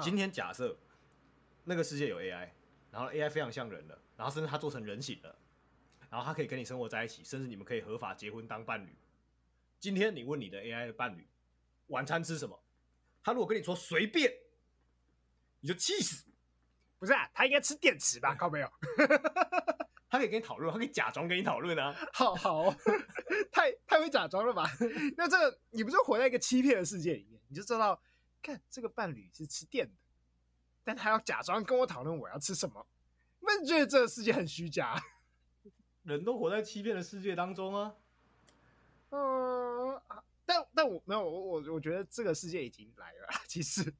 [0.01, 0.77] 今天假设
[1.65, 2.49] 那个世界有 AI，
[2.89, 5.37] 然后 AI 非常像人了，然后甚至它做成人形了，
[6.09, 8.95] 然后它可以跟你生活在一起，甚至你们可以合法结婚当伴侣。
[9.79, 11.27] 今天你问你的 AI 的伴侣
[11.87, 12.57] 晚餐吃什么？
[13.21, 14.33] 他如果跟你说随便，
[15.59, 16.25] 你就气死。
[16.97, 18.33] 不是啊，他应该吃电池吧？
[18.35, 18.71] 靠没有？
[20.09, 21.95] 他可以跟你讨论，他可以假装跟你讨论啊。
[22.13, 22.73] 好好，
[23.51, 24.65] 太太会假装了吧？
[25.15, 27.39] 那这个你不是活在一个欺骗的世界里面？
[27.47, 28.01] 你就知道，
[28.41, 29.93] 看这个伴侣是吃电的，
[30.83, 32.85] 但他要假装跟我讨论我要吃什么，
[33.41, 34.95] 那你觉得这个世界很虚假？
[36.03, 37.93] 人都活在欺骗的世界当中啊。
[39.11, 40.01] 嗯，
[40.45, 43.27] 但但我没有我我我觉得这个世界已经来了。
[43.47, 43.93] 其实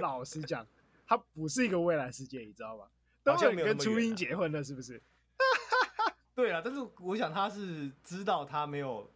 [0.00, 0.66] 老实讲，
[1.06, 2.86] 它不是一个未来世界，你知道吗？
[3.24, 5.02] 都有人跟初音结婚了，是不是？
[6.38, 9.10] 对啊，但是我想他是知道他没有。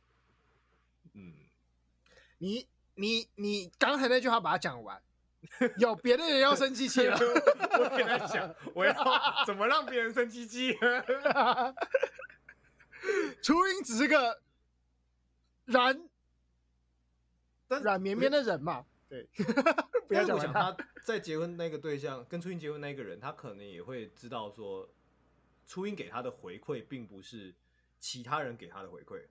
[1.15, 1.33] 嗯，
[2.39, 5.01] 你你你刚才那句话把它讲完，
[5.79, 7.17] 有别的人要生气气了。
[7.79, 8.93] 我给他讲，我要
[9.47, 10.77] 怎么让别人生气气？
[13.41, 14.43] 初音只是个。
[15.67, 16.09] 软，
[17.69, 19.29] 软绵绵的人嘛，对，
[20.09, 20.53] 不要讲。
[20.53, 24.91] 他在结婚那个对象跟初音结婚那个人，他可能也会知道说，
[25.73, 27.55] 初音给他的回馈并不是
[27.99, 29.25] 其他人给他的回馈。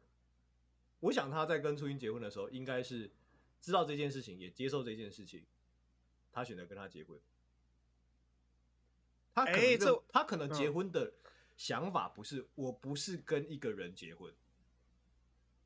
[1.01, 3.11] 我想他在跟初音结婚的时候，应该是
[3.61, 5.45] 知道这件事情，也接受这件事情，
[6.31, 7.19] 他选择跟他结婚。
[9.35, 9.77] 他可能、欸、
[10.09, 11.13] 他可能结婚的
[11.55, 14.33] 想法不是，我不是跟一个人结婚，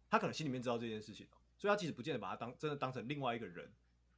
[0.09, 1.25] 他可能心里面知道这件事情，
[1.57, 3.65] 所以他其实不见得把他当真的当成另外一个人。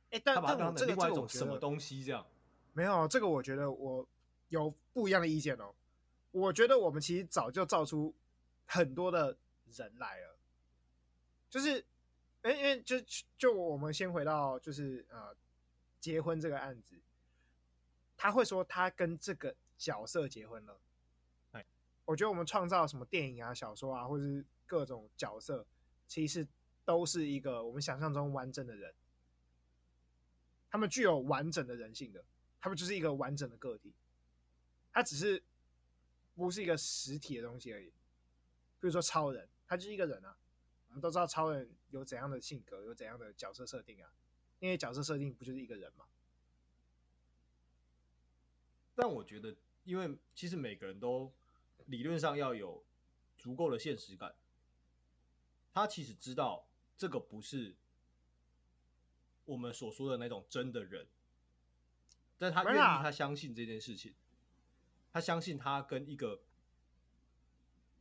[0.09, 2.25] 哎、欸，但他把他当成另外一种这个、什么东西这样？
[2.73, 4.09] 没有这个，我觉得我
[4.49, 5.71] 有不一样的意见哦。
[6.31, 8.13] 我觉得我们其实早就造出
[8.65, 9.37] 很多的
[9.71, 10.37] 人来了。
[11.49, 11.83] 就是，
[12.41, 12.95] 哎、欸，因为就
[13.37, 15.35] 就我们先回到就是呃，
[15.99, 16.95] 结婚这个案子，
[18.17, 20.77] 他会说他跟这个角色结婚了。
[21.53, 21.65] 哎，
[22.03, 25.65] 我觉得我们创造什么电影啊、小说啊，或者是各种角色，
[26.05, 26.45] 其实
[26.83, 28.93] 都是一个我们想象中完整的人，
[30.69, 32.23] 他们具有完整的人性的，
[32.59, 33.93] 他们就是一个完整的个体，
[34.91, 35.41] 他只是
[36.37, 37.87] 不是一个实体的东西而已。
[38.79, 40.37] 比如说超人，他就是一个人啊。
[40.89, 44.09] 我们都知道超人有怎样的性格，有怎样的角色设定啊？
[44.59, 46.05] 因为角色设定不就是一个人吗？
[48.95, 51.31] 但我觉得，因为其实每个人都
[51.87, 52.83] 理论上要有
[53.37, 54.33] 足够的现实感，
[55.73, 57.75] 他其实知道这个不是
[59.45, 61.05] 我们所说的那种真的人，
[62.39, 64.15] 但他愿意，他相信这件事情，
[65.17, 66.39] 他相信他跟一个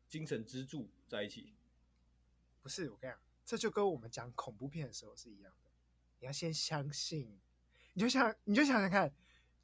[0.07, 1.55] 精神支柱在一起。
[2.61, 5.71] 不是我跟你讲，这就跟我们讲恐怖片的时候是一样的。
[6.21, 7.41] 你要先相信，
[7.95, 9.11] 你就想，你就想想看，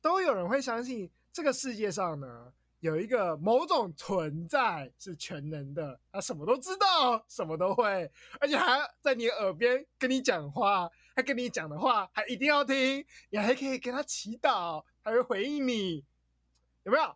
[0.00, 8.10] 都有人会相信这个世界上呢，有一个某种存在是全能的，他什么都知道，什么都会，
[8.40, 16.02] 而且还在你耳边跟你讲话，他跟你讲的话还一定要听，你还可以跟他祈祷，还会回应你，
[16.84, 17.14] 有没有？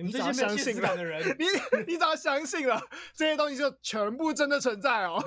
[0.00, 1.44] 你们这些没有现实感的人， 你
[1.86, 2.80] 你只要相信了
[3.12, 5.22] 这些东西，就全部真的存在哦。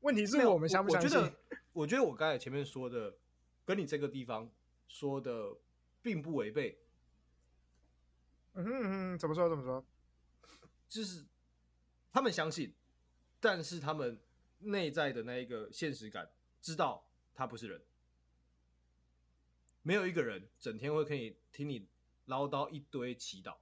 [0.00, 1.10] 问题是我们相不相信？
[1.10, 1.36] 我觉得，
[1.72, 3.16] 我觉得我刚才前面说的，
[3.64, 4.50] 跟你这个地方
[4.86, 5.56] 说的
[6.02, 6.78] 并不违背。
[8.52, 9.82] 嗯哼嗯哼，怎么说怎么说？
[10.88, 11.24] 就是
[12.12, 12.74] 他们相信，
[13.40, 14.20] 但是他们
[14.58, 16.30] 内在的那一个现实感，
[16.60, 17.80] 知道他不是人。
[19.82, 21.88] 没有一个人整天会可以听你
[22.26, 23.56] 唠叨一堆祈祷。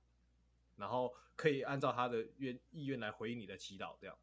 [0.76, 4.16] 然后可以按照他的愿意愿来回应你的祈祷，这样。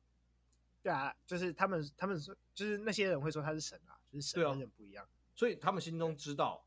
[0.83, 5.07] 对啊，就是他们，他们说，就是那些人会说他是神啊，就是神跟人不一样。
[5.35, 6.65] 所以他们心中知道，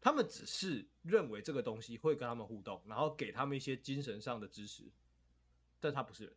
[0.00, 4.90] 他们只是认为这个东西会跟他们互动，然后给他们一些精神上的支持，
[5.80, 6.36] 但他不是人。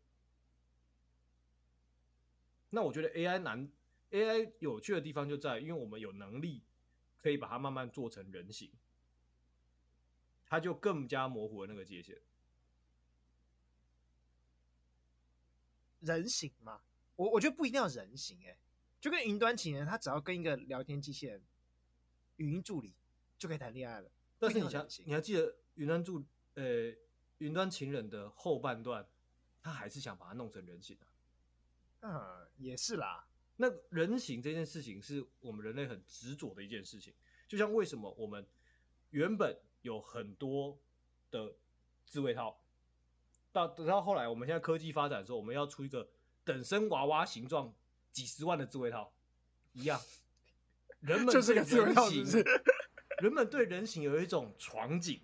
[2.70, 3.72] 那我觉得 AI 难
[4.12, 6.62] ，AI 有趣的地方就在，因为我们有能力
[7.18, 8.72] 可以把它慢慢做成人形，
[10.46, 12.16] 它就更加模糊了那个界限。
[16.00, 16.82] 人形嘛，
[17.16, 18.58] 我我觉得不一定要人形哎、欸，
[19.02, 21.42] 就跟云端情人，他只要跟一个聊天机器人、
[22.38, 22.94] 语音助理
[23.38, 24.12] 就可以谈恋爱了。
[24.40, 26.94] 但是你想，你还记得云端助呃
[27.40, 29.08] 云端情人的后半段，
[29.62, 32.42] 他还是想把它弄成人形的、啊。
[32.42, 33.28] 嗯，也是啦。
[33.56, 37.14] 那人形这件事情是我们人类很执着的一件事情，
[37.48, 38.46] 就像为什么我们
[39.10, 40.78] 原本有很多
[41.32, 41.56] 的
[42.06, 42.62] 自慰套。
[43.58, 46.08] 到等到后来，我们现在科技发展的时候，我们要出一个
[46.44, 47.74] 等身娃娃形状
[48.12, 49.12] 几十万的自慰套，
[49.74, 50.00] 一样。
[51.00, 52.44] 人们对人形，
[53.20, 55.22] 人们对人形有一种床景，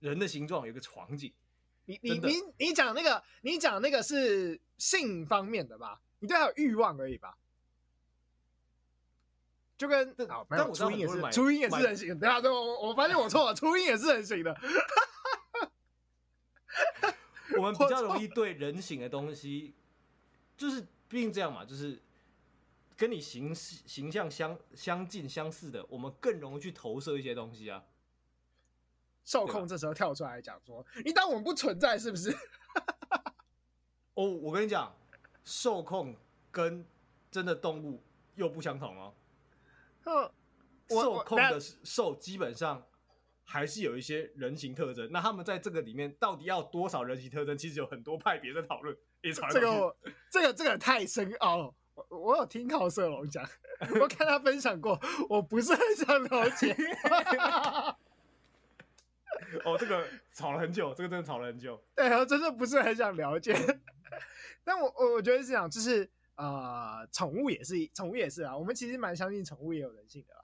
[0.00, 1.32] 人的形状有一个床景。
[1.84, 6.00] 你你你你讲那个，你讲那个是性方面的吧？
[6.20, 7.36] 你对他有欲望而已吧？
[9.76, 12.16] 就跟好，但我初音也是，初音也是人形。
[12.18, 14.56] 等下，我我发现我错了，初音也是人形的。
[17.56, 19.74] 我们比较容易对人形的东西，
[20.56, 22.00] 就是毕竟这样嘛，就是
[22.96, 27.84] 跟你形形象相相近相似的，我们更容易去投射一些东西啊。
[29.24, 32.30] 受控这时候跳出来讲说：“你当我们不存在是不是？”
[34.14, 34.92] 哦，我跟你讲，
[35.44, 36.16] 受控
[36.50, 36.84] 跟
[37.30, 38.02] 真的动物
[38.34, 39.14] 又不相同哦。
[40.88, 42.84] 受控的受基本上。
[43.44, 47.56] 还是有一些人形特征，那他们在这个里面到底要多少人形特征？
[47.56, 48.96] 其实有很多派别在讨论。
[49.52, 49.96] 这个
[50.30, 53.48] 这个这个太深奥，我我有听靠色龙讲，
[54.00, 56.76] 我看他分享过，我不是很想了解。
[59.64, 61.80] 哦，这个吵了很久，这个真的吵了很久。
[61.94, 63.54] 对，我真的不是很想了解。
[64.64, 68.56] 但我我我觉得是这样，就是呃，宠物也是，宠物也是啊。
[68.56, 70.41] 我们其实蛮相信宠物也有人性的啦。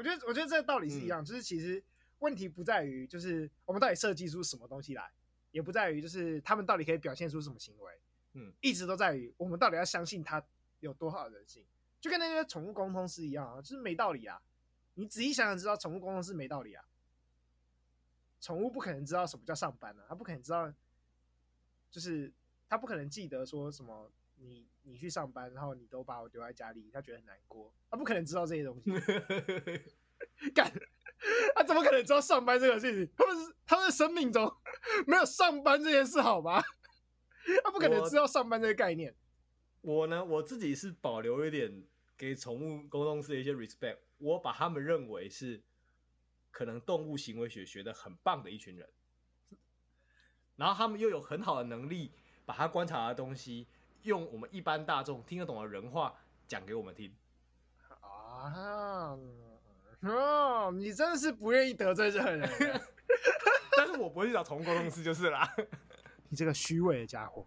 [0.00, 1.82] 我觉得，我觉得这个道理是一样，嗯、就是其实
[2.20, 5.12] 问题不在于就是我们到底设计出什么东西来，
[5.50, 8.00] 也不在于就是他们到底可以表现出什么行为，
[8.32, 10.42] 嗯，一直都在于我们到底要相信他
[10.78, 11.62] 有多少人性。
[12.00, 14.40] 就跟那些宠物沟通师一样啊，就是没道理啊。
[14.94, 16.82] 你仔细想想，知道宠物沟通师没道理啊。
[18.40, 20.72] 宠物不可能知道什么叫上班啊，它不可能知道，
[21.90, 22.32] 就是
[22.70, 28.90] 它不可能记得说什么你你去上班，然后你都把我丢在家里，他觉得很难过，他不可能知道这些东西。
[30.54, 30.72] 干，
[31.54, 33.14] 他怎么可能知道上班这个事情？
[33.16, 34.52] 他们是他们的生命中
[35.06, 36.62] 没有上班这件事，好吗？
[37.64, 39.14] 他不可能知道上班这个概念。
[39.80, 41.84] 我，我呢，我自己是保留一点
[42.16, 45.62] 给宠物沟通师的一些 respect，我把他们认为是。
[46.52, 48.88] 可能动物行为学学的很棒的一群人，
[50.56, 52.10] 然后他们又有很好的能力，
[52.44, 53.68] 把他观察的东西
[54.02, 56.14] 用我们一般大众听得懂的人话
[56.46, 57.14] 讲给我们听。
[58.00, 59.16] 啊，
[60.02, 62.80] 哦，你真的是不愿意得罪任何人，
[63.76, 65.52] 但是我不会去找宠物沟通师就是啦。
[66.28, 67.46] 你这个虚伪的家伙，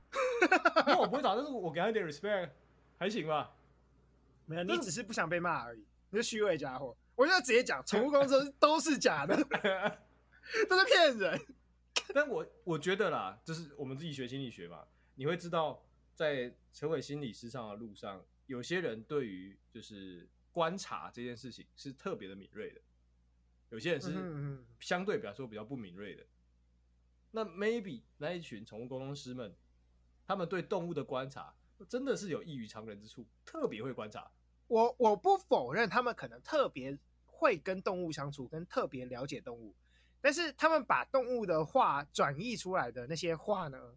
[0.86, 2.50] 那我不会找，但是我给他一点 respect，
[3.00, 3.52] 还行吧？
[4.46, 5.86] 没有，你只是不想被骂而已。
[6.10, 6.96] 你是虚伪家伙。
[7.16, 9.36] 我就直接讲，宠物公司都是假的，
[10.68, 11.40] 都是骗人。
[12.14, 14.84] 但我我觉得啦，就是我们自己学心理学嘛，
[15.16, 15.82] 你会知道，
[16.14, 22.82] 在成为心理师上的路上，有些人对于就是观察这件事情是特别的敏锐的，
[23.70, 24.12] 有些人是
[24.80, 26.26] 相对比来说比较不敏锐的。
[27.32, 29.56] 那 maybe 那一群宠物沟通师们，
[30.26, 31.54] 他们对动物的观察
[31.90, 34.30] 真的是有异于常人之处，特别会观察。
[34.68, 39.76] 我我不否认他们可能特别会跟动物相处，跟特别了解动物，
[40.22, 43.96] 但是他们把动物的话转译出来的那些话呢，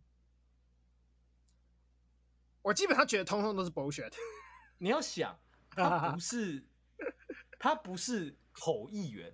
[2.66, 4.12] 我基本上觉得通通都是 bullshit。
[4.78, 5.38] 你要想，
[5.70, 6.64] 他不是
[7.58, 9.32] 他不是口译员，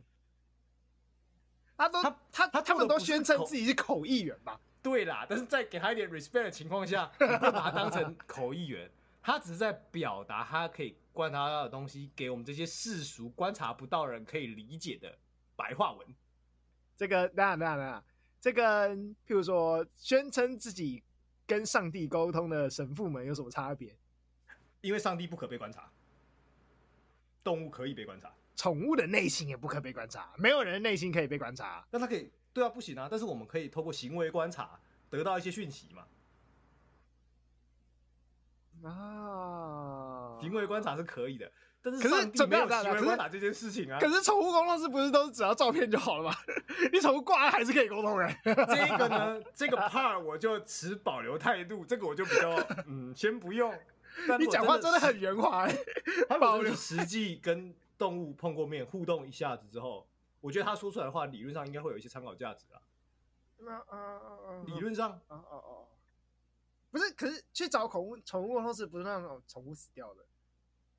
[1.79, 4.61] 他都他他他，他们都宣称自己是口译员吧？
[4.83, 8.91] 对啦，但是在给他一点 respect 的情况下，你不把他当成口译员，
[9.23, 10.97] 他只是在表达他可以。
[11.15, 15.15] 观察到的东西，给我们这些世俗观察不到人可以理解的
[15.55, 16.09] 白话文。
[16.97, 18.03] 这个，那那那，
[18.41, 21.03] 这个，譬如说，宣称自己
[21.53, 23.95] 跟上帝沟通的神父们有什么差别？
[24.81, 25.93] 因为上帝不可被观察，
[27.45, 31.87] 动物可以被观察，宠物的内心也不可被观察，没有人的内心可以被观察。
[31.91, 32.33] 那他可以？
[32.55, 33.07] 对啊，不行啊。
[33.11, 36.07] 但是我们可以透过行为观察得到一些讯息嘛？
[38.89, 43.99] 啊，行为观察是可以的，但是上帝没有行为观察这件事情啊。
[44.01, 46.37] 可是宠物沟通师不是都是只要照片就好了吗？
[46.93, 48.29] 你宠物挂还是可以沟通的。
[48.45, 52.51] 这个呢，这个 part 我就持保留态度，这个我就比较
[52.87, 53.73] 嗯，先不用。
[54.39, 55.67] 你讲话真的很圆滑，
[56.29, 60.07] 他保留实际跟动物碰过面互动一下子之后，
[60.41, 62.81] 我觉得他说出来的话理论上应该会有一些参考价值啊。
[63.59, 65.73] 那啊啊啊，理论上啊啊啊。
[66.91, 70.23] 不是，可是去找宠物宠物沟通师不是那种宠物死掉的，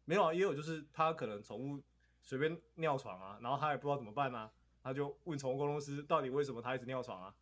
[0.06, 1.82] 没有啊，也有就是他可能宠物
[2.22, 4.50] 随便尿床啊，然后他也不知道怎么办啊，
[4.82, 7.34] 他就问宠物沟通师到底为什么他一直尿床啊？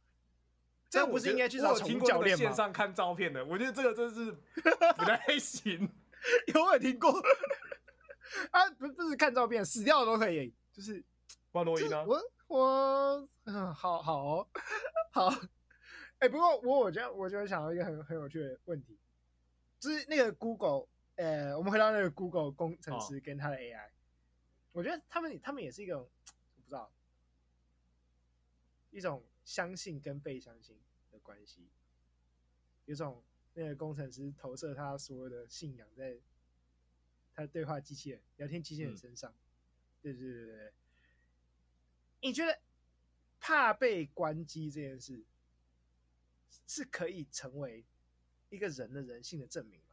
[0.89, 2.43] 这不是应该去找宠物教练吗？
[2.43, 5.89] 线上看照片的，我觉得这个真是不太行。
[6.53, 7.09] 有没有听过
[8.51, 8.69] 啊？
[8.77, 11.03] 不不是看照片，死掉的都可以，就是
[11.51, 12.05] 关录音呢？
[12.05, 14.47] 我我嗯，好好、哦、
[15.11, 15.29] 好。
[16.19, 18.95] 哎、欸，不过我我觉得我就想到一个很很有趣的问题，
[19.79, 20.87] 就是那个 Google，
[21.21, 23.91] 呃，我们回到那个 Google 工程师跟他的 AI，、哦、
[24.71, 26.09] 我觉得他们他们也是一种
[26.55, 26.91] 我不知道
[28.89, 30.75] 一种相信跟被相信
[31.11, 31.69] 的关系，
[32.85, 36.17] 有种那个工程师投射他所有的信仰在
[37.35, 39.37] 他的对话机器人、聊天机器人身上，嗯、
[40.01, 40.73] 对对对对对，
[42.21, 42.59] 你觉得
[43.39, 45.23] 怕被关机这件事？
[46.65, 47.85] 是可以成为
[48.49, 49.90] 一个人的人性的证明吗？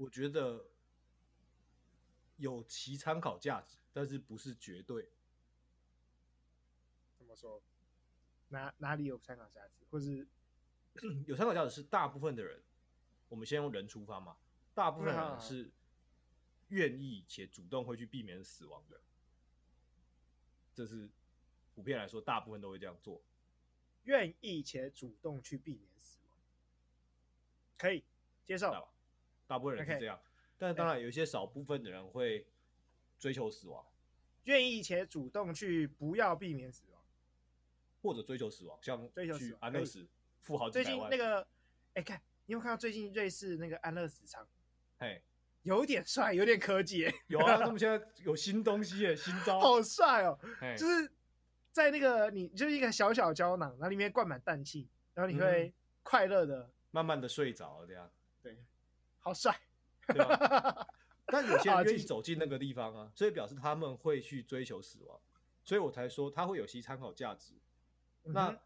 [0.00, 0.64] 我觉得
[2.38, 5.10] 有其参考价值，但是不是绝对。
[7.18, 7.62] 怎么说？
[8.48, 9.84] 哪哪里有参考价值？
[9.90, 10.26] 或是
[11.28, 12.62] 有参考价值是大部分的人，
[13.28, 14.38] 我们先用人出发嘛。
[14.72, 15.70] 大部分人是
[16.68, 18.98] 愿意且主动会去避免死亡的，
[20.74, 21.10] 这是
[21.74, 23.20] 普遍来说，大部分都会这样做。
[24.04, 26.38] 愿意且主动去避免死亡，
[27.76, 28.02] 可以
[28.46, 28.88] 接受。
[29.50, 30.20] 大部分人是这样，Okay.
[30.58, 32.46] 但当然有一些少部分的人会
[33.18, 33.84] 追求死亡。
[34.44, 37.02] 愿意且主动去不要避免死亡，
[38.00, 40.06] 或者追求死亡，像追求死亡，安乐死，
[40.40, 41.40] 富豪最近那个，
[41.94, 44.46] 哎、欸，看你有看到最近瑞士那个安乐死场？
[44.98, 45.20] 嘿，
[45.62, 47.12] 有点帅，有点科技。
[47.26, 50.38] 有啊，他们现在有新东西耶， 新招，好帅哦！
[50.78, 51.10] 就是
[51.72, 55.74] 在那个你就是一个小小胶囊，然后里面灌满氮气，然后你会
[56.04, 58.08] 快乐的、嗯、慢慢的睡着，这样。
[58.42, 58.56] 对，
[59.30, 59.54] 好帅。
[60.06, 60.88] 对吧？
[61.26, 65.20] 但有些人愿意走进那个地方啊，所以表示他们会去追求死亡，
[65.62, 67.54] 所以我才说他会有些参考价值。
[68.24, 68.60] 嗯、那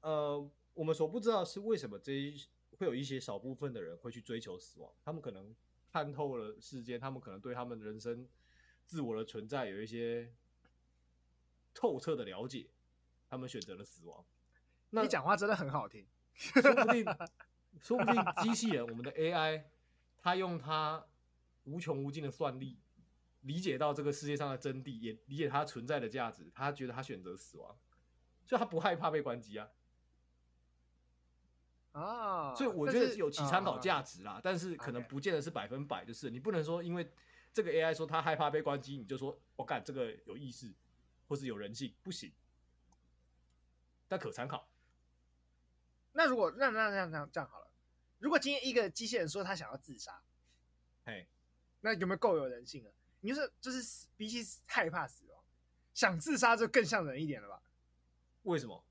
[0.00, 2.44] 呃，我们所不知道是为什么这一
[2.76, 5.54] 会有一些少部分的人会去追求死亡，他们可能
[5.92, 8.26] 看透了世间，他们可能对他们人生
[8.84, 10.32] 自我的存在有一些
[11.72, 12.66] 透彻的了解，
[13.28, 14.24] 他们选择了死亡。
[14.90, 16.04] 那你讲话真的很好听，
[16.34, 17.04] 说不定，
[17.80, 19.62] 说不定机器人，我们的 AI，
[20.22, 21.06] 他用他
[21.64, 22.78] 无穷无尽的算力，
[23.42, 27.76] 理解到这个世界上的真谛，也理解他存在的价值，他觉得他选择死亡。
[28.46, 29.68] 所以他不害怕被关机啊，
[31.92, 37.08] 啊，所以我觉得是有其参考价值啦，但是可能不见得是百分百，就是你不能说因为
[37.52, 40.74] 这个 AI 说他害怕被关机，你就说我干这个有意识
[41.28, 42.32] 或是有人性，不行，
[44.08, 44.68] 但可参考。
[46.12, 47.59] 那如果那那那这样好了，
[48.20, 50.22] 如果今天一个机器人说他想要自杀，
[51.04, 51.26] 嘿，
[51.80, 52.90] 那有没有够有人性啊？
[53.20, 55.42] 你就是就是比起害怕死亡，
[55.92, 57.60] 想自杀就更像人一点了吧？
[58.44, 58.84] 为什么？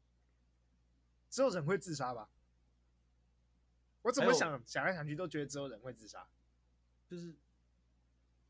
[1.30, 2.28] 只有人会自杀吧？
[4.02, 6.28] 我怎么想想来想去都觉得只有人会自杀。
[7.08, 7.34] 就是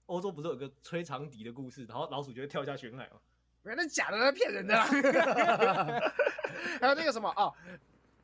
[0.06, 3.20] 欧洲不是有个吹长笛的故事，然后老鼠就会跳下悬崖吗？
[3.64, 4.76] 原来假的，那骗人的。
[6.80, 7.54] 还有那个什么哦，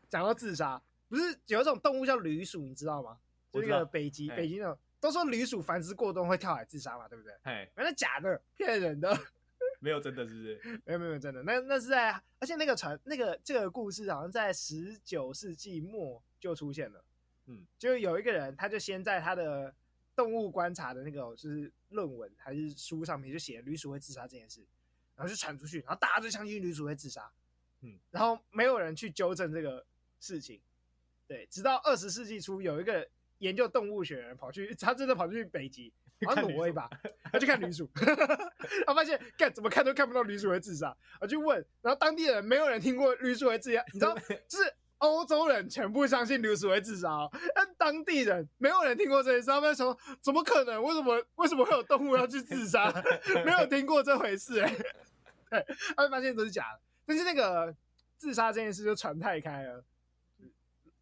[0.09, 3.19] 讲到自杀，不是有一种动物叫旅鼠，你知道吗？
[3.51, 7.33] 就那个北极北极那种，都说旅鼠繁殖过冬会跳海自杀嘛，对不对？
[7.43, 9.17] 哎，原来假的，骗人的。
[9.79, 10.81] 没有真的，是不是？
[10.83, 17.05] 没有没有真的，那那是在，而且那个传那个这个故事好像在十九世纪末就出现了。
[17.45, 19.73] 嗯，就有一个人，他就先在他的
[20.15, 24.65] 动物观察的那个就是论文还是书上面就写旅鼠会自杀这件事，
[25.15, 27.31] 然后就传出去，然后大家就相信旅鼠会自杀。
[27.81, 29.85] 嗯，然后没有人去纠正这个
[30.19, 30.59] 事情。
[31.27, 33.07] 对，直到二十世纪初，有一个
[33.39, 35.93] 研究动物学的人跑去，他真的跑去北极。
[36.25, 36.89] 好像挪威吧，
[37.29, 37.91] 他去看旅鼠，
[38.87, 44.15] 他发现干怎么看都看不到旅鼠会自杀，他就问，然后当地人没有人听过旅鼠会自杀，你知道，
[44.47, 50.81] 就是欧洲人全部相信旅鼠会自杀哦，但当地人没有人听过这件事，他们说怎么可能？
[50.81, 52.89] 为什么为什么会有动物要去自杀？
[53.43, 54.73] 没有听过这回事哎，
[55.49, 55.65] 对，
[55.97, 57.75] 他们发现都是假的，但是那个
[58.15, 59.83] 自杀这件事就传太开了，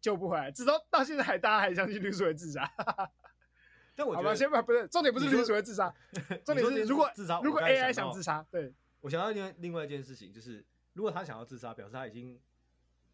[0.04, 2.70] 救不回来，直到到现在还大家还相信旅鼠会自杀。
[3.96, 5.90] 但我觉得，好吧，先不不是重点，不是旅鼠会自杀，
[6.44, 12.38] 重点是如果自杀，如果 AI 想自杀，对，我想到另外另外一件事情，就是如果他想要自杀，表示他已经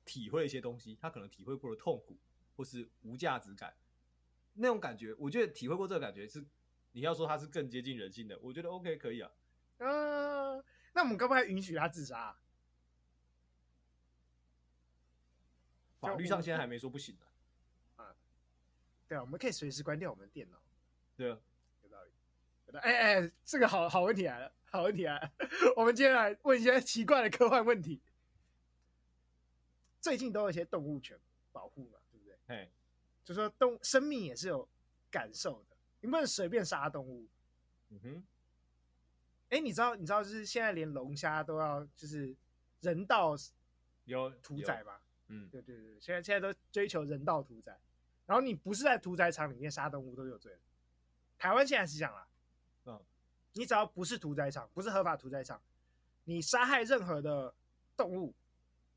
[0.04, 2.18] 体会了一些东西，他可能体会过了痛苦
[2.56, 3.72] 或是无价值感，
[4.54, 6.44] 那种感觉，我觉得体会过这个感觉是
[6.90, 9.30] 你要说他是更接近人性的，我觉得 OK 可以啊。
[9.78, 10.64] 嗯、呃，
[10.94, 12.36] 那我们该不该允许他自杀、啊？
[16.00, 17.26] 法律上现在还没说不行呢、
[17.96, 18.04] 啊。
[18.04, 18.16] 啊，
[19.06, 20.58] 对啊，我们可以随时关掉我们的电脑。
[21.16, 21.38] 对啊，
[21.82, 22.10] 有道理。
[22.78, 25.32] 哎哎、这个好好问题来了，好问题来了。
[25.76, 28.00] 我们今天来问一些奇怪的科幻问题。
[30.00, 31.18] 最近都有一些动物权
[31.52, 32.38] 保护嘛，对不对？
[32.46, 32.70] 哎，
[33.24, 34.66] 就说动生命也是有
[35.10, 37.28] 感受的，你不能随便杀动物。
[37.90, 38.24] 嗯哼。
[39.50, 42.34] 哎、欸，你知道你知道就是现在连龙虾都要就是
[42.80, 43.34] 人道
[44.04, 45.02] 有屠宰吧？
[45.32, 47.78] 嗯，对对对，现在现在都追求人道屠宰，
[48.26, 50.58] 然后你不是在屠宰场里面杀动物都有罪。
[51.38, 52.28] 台湾现在是这样啦，
[52.86, 53.00] 嗯，
[53.52, 55.62] 你只要不是屠宰场，不是合法屠宰场，
[56.24, 57.54] 你杀害任何的
[57.96, 58.34] 动物，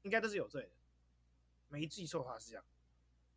[0.02, 0.70] 应该都是有罪的。
[1.70, 2.66] 没记错的话是这样，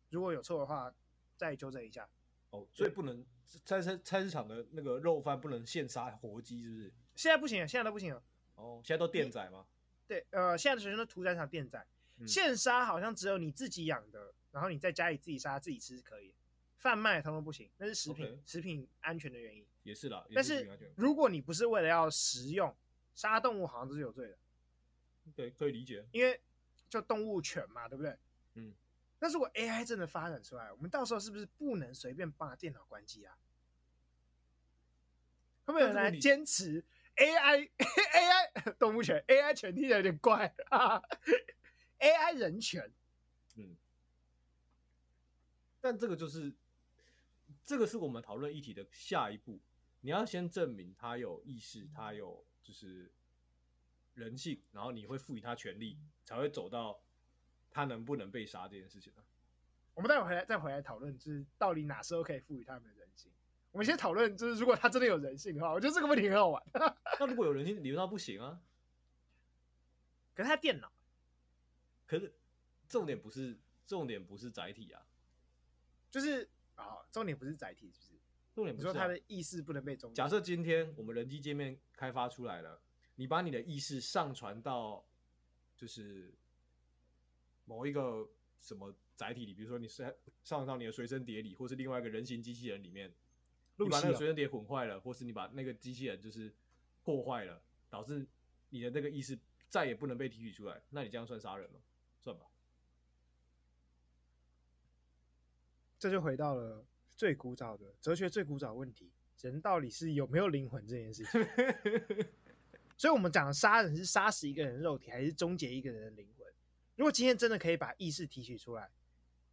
[0.09, 0.93] 如果有错的话，
[1.37, 2.09] 再纠正一下。
[2.49, 6.93] 哦，所以不能菜菜菜市场的那个肉贩不能现杀活鸡，是不是？
[7.15, 8.23] 现在不行了，现在都不行了。
[8.55, 9.65] 哦，现在都电宰吗？
[10.07, 16.33] 对，呃，现在的学生都屠宰场电宰，嗯、现杀好像只有你自己养的，然后你在家里自己杀自己吃是可以。
[16.77, 19.65] 贩卖通通不行，那是食品.食品安全的原因。
[19.83, 22.75] 也是啦，但是如果你不是为了要食用，
[23.13, 24.37] 杀动物好像都是有罪的。
[25.35, 26.05] 对，可以理解。
[26.11, 26.39] 因为
[26.87, 28.17] 就动物权嘛，对不对？
[28.53, 28.73] 嗯。
[29.19, 33.35] 那如果 AI 真的发展出来，我们到时候是不是不能随便把电脑关机啊？
[35.65, 41.01] 会不会有人来坚持 AI AI 动物权 AI 权听起来有点怪啊
[41.99, 42.91] ？AI 人权，
[43.55, 43.75] 嗯。
[45.81, 46.53] 但这个就是。
[47.63, 49.59] 这个是我们讨论议题的下一步。
[49.99, 53.11] 你要先证明他有意识，他有就是
[54.13, 56.97] 人性，然后你会赋予他权利，才会走到
[57.69, 59.11] 他能不能被杀这件事情
[59.93, 63.29] 我们待会回来再回来讨论，就是到底哪时候可以赋予他们的人性。
[63.71, 66.63] 我们先讨论，就是如果他真的有人性的话，我觉得这个问题很好玩。
[67.19, 68.61] 那如果有人性，理论上不行啊。
[70.33, 70.89] 可是他电脑，
[72.07, 72.33] 可是
[72.87, 75.05] 重点不是重点不是载体啊，
[76.09, 78.21] 就是啊，重点不是载体，是不是？
[78.55, 80.13] 重点不是、啊、说他的意识不能被中。
[80.13, 82.81] 假设今天我们人机界面开发出来了，
[83.15, 85.05] 你把你的意识上传到
[85.75, 86.33] 就是
[87.65, 88.25] 某一个
[88.61, 90.03] 什么载体里，比如说你是
[90.43, 93.13] 上传到你的随身碟里，或是另外一个人形机器人里面，
[93.75, 96.55] 你把那个随身碟混坏了，或是你把那个机器人就是
[97.03, 98.25] 破坏了，导致
[98.69, 99.37] 你的那个意识。
[99.69, 101.81] 再也不能被提取出来，那你这样算杀人吗？
[102.23, 102.45] 算吧。
[105.99, 106.85] 这就回到了
[107.15, 111.41] 最古早的哲学最古早的问题：人到底是有没有灵魂这件事情？
[112.97, 116.47] 所以，我们讲杀人是杀死一个人的肉体，还是终结一个人的灵魂？
[116.95, 118.89] 如果今天真的可以把意识提取出来，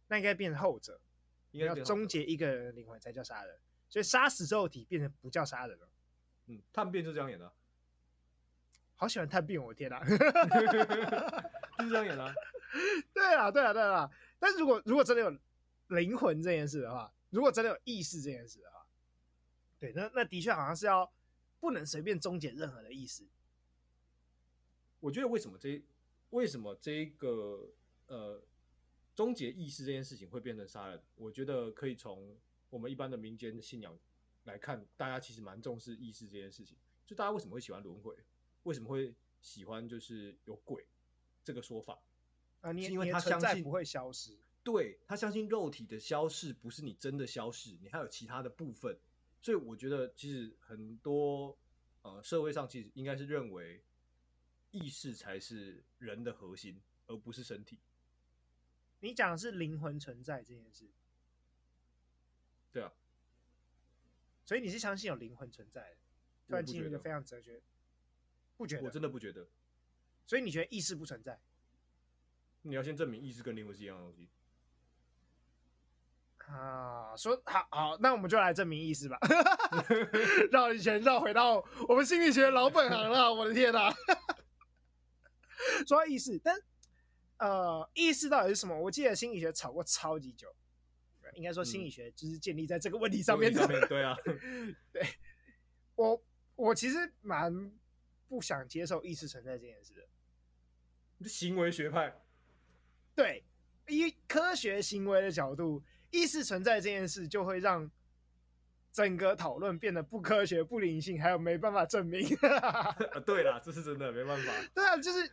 [0.07, 0.99] 那应该变成后者，
[1.51, 3.55] 应该要终结一个人的灵魂才叫杀人。
[3.87, 5.87] 所以，杀死肉体变成不叫杀人了。
[6.47, 7.51] 嗯，探变就这样演的。
[8.95, 9.99] 好喜欢探病，我的天哪！
[11.77, 12.33] 就是这样演的。
[13.13, 14.09] 对啊，对啊，对啊。
[14.39, 15.37] 但是如果如果真的有
[15.87, 18.87] 灵魂这件事的话，如果真的有意识这件事的话，
[19.79, 21.11] 对，那那的确好像是要
[21.59, 23.25] 不能随便终结任何的意识。
[24.99, 25.83] 我觉得为什么这
[26.31, 27.69] 为什么这一个
[28.07, 28.41] 呃
[29.13, 31.01] 终结意识这件事情会变成杀人？
[31.15, 32.35] 我觉得可以从
[32.69, 33.97] 我们一般的民间信仰
[34.45, 36.77] 来看，大家其实蛮重视意识这件事情。
[37.05, 38.15] 就大家为什么会喜欢轮回？
[38.63, 40.87] 为什么会喜欢就是有鬼
[41.43, 41.99] 这个说法
[42.61, 42.71] 啊？
[42.71, 44.35] 你因为他相信不会消失，
[44.65, 48.97] 对，他相信肉体的消逝不是你真的消逝，你还有其他的部分。
[49.39, 51.55] 所以我觉得其实很多
[52.01, 53.83] 呃社会上其实应该是认为
[54.71, 57.77] 意识才是人的核心，而不是身体。
[59.01, 60.89] 你讲的是灵魂存在这件事，
[62.71, 62.91] 对啊。
[64.45, 65.97] 所以你是相信有灵魂存在的？
[66.47, 67.61] 突然进入一个非常哲学。
[68.57, 69.47] 不觉得，我真的不觉得。
[70.25, 71.39] 所以你觉得意识不存在？
[72.63, 74.27] 你要先证明意识跟灵魂是一样的东西。
[76.47, 79.17] 啊，说好好，那我们就来证明意思吧。
[80.51, 83.93] 绕一圈绕回到我们心理学老本行了，我的天哪！
[85.87, 86.55] 说到意识，但
[87.37, 88.77] 呃，意识到底是什么？
[88.77, 90.53] 我记得心理学吵过超级久。
[91.33, 93.65] 应该说心理学就是建立在这个问题上面的。
[93.65, 94.15] 嗯、对啊，
[94.93, 95.05] 对，
[95.95, 96.23] 我
[96.55, 97.71] 我其实蛮。
[98.27, 99.93] 不想接受意识存在这件事
[101.19, 102.11] 的，行为学派，
[103.13, 103.43] 对，
[103.87, 105.83] 以科学行为的角度，
[106.15, 107.91] 意识存在这件事就会让
[108.91, 112.25] 整个讨论变得不科学、不灵性，还有没办法证明。
[112.61, 112.93] 啊，
[113.25, 114.53] 对啦，这是真的，没办法。
[114.73, 115.29] 对啊，就是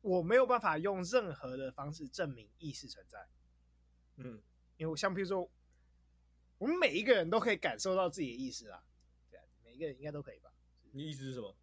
[0.00, 3.28] 我没有办法用任何的方式证明意识存在。
[4.16, 4.40] 嗯，
[4.78, 5.50] 因为像比如说，
[6.56, 8.82] 我们每一个人都可以感受到自己的意识啊，
[9.30, 10.50] 对啊，每一个人应该都可以吧？
[10.92, 11.54] 你意思是什么？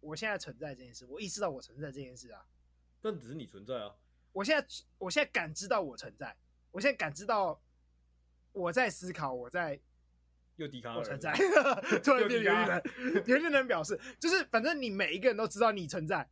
[0.00, 2.46] 我现在存在这件事，我意识到我存在这件事啊。
[3.00, 3.94] 但只是你存在啊。
[4.38, 4.66] 我现在，
[4.98, 6.36] 我现在感知到我存在，
[6.70, 7.60] 我现在感知到
[8.52, 9.80] 我在思考，我在
[10.54, 11.32] 又抵抗我存在。
[12.04, 12.82] 突然变原人，
[13.26, 16.30] 原人表示就是，反正你每一个人都知道你存在，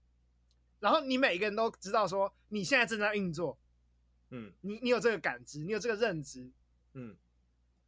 [0.78, 3.58] 然后你每一个人都知道说你现在正在运作。
[4.30, 6.48] 嗯，你你有这个感知，你有这个认知。
[6.92, 7.16] 嗯，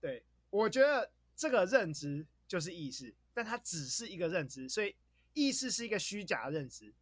[0.01, 3.15] 对，我觉得这个认知就是意识。
[3.33, 4.97] 但它只是一个认知，所以
[5.35, 6.93] 意识是一个虚假的认知，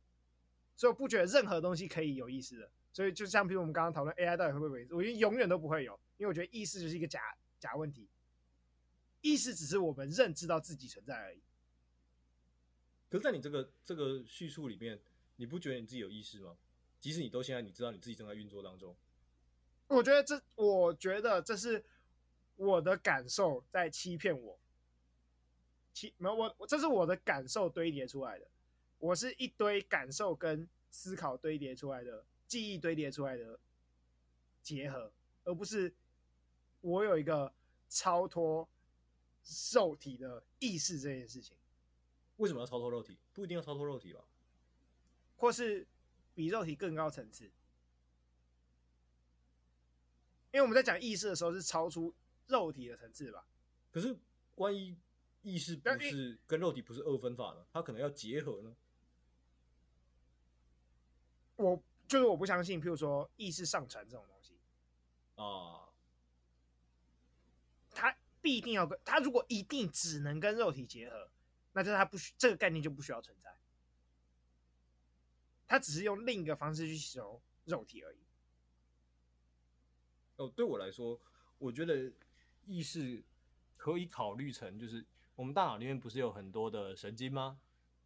[0.77, 2.71] 所以我不觉得任何东西可以有意思的。
[2.97, 7.21] 所以就像比如我们刚刚讨论 AI 到底会不会有意识，我觉得永远都不会有，因为我觉得意识就是一个假
[7.61, 8.09] 假问题。
[9.21, 11.43] 意识只是我们认知到自己存在而已。
[13.11, 14.99] 可是，在你这个这个叙述里面，
[15.37, 16.57] 你不觉得你自己有意识吗？
[16.99, 18.97] 即使你都现在你知道你自己正在运作当中，
[19.89, 21.85] 我觉得这，我觉得这是
[22.55, 24.59] 我的感受在欺骗我。
[25.93, 28.47] 欺没有我，我这是我的感受堆叠出来的，
[28.97, 33.59] 我是一堆感受跟思考堆叠出来的，记忆堆叠出来的
[34.63, 35.13] 结合，
[35.45, 35.95] 而不是
[36.81, 37.53] 我有一个
[37.89, 38.69] 超脱
[39.73, 41.57] 肉体的意识这件事情。
[42.37, 43.19] 为什么要超脱肉体？
[43.33, 44.25] 不一定要超脱肉体吧？
[45.37, 45.87] 或是
[46.35, 47.45] 比肉体更高层次？
[50.53, 52.15] 因为我们在讲意识的时候是超出
[52.47, 53.47] 肉体的层次吧？
[53.91, 54.17] 可是
[54.55, 54.97] 关于。
[55.43, 58.77] 意识不是跟肉体不是二分法呢，它可能要结合呢。
[61.55, 64.59] 我就是我不相信，譬如说意识上传这种东西
[65.37, 65.89] 啊，
[67.91, 71.31] 它必定要跟它如果一定只能跟肉体结合，
[71.73, 73.57] 那就是它不需这个概念就不需要存在。
[75.67, 78.19] 它只是用另一个方式去形容肉体而已。
[80.37, 81.21] 哦，对我来说，
[81.59, 82.13] 我觉得
[82.67, 83.25] 意识
[83.77, 85.05] 可以考虑成，就是
[85.35, 87.59] 我们大脑里面不是有很多的神经吗？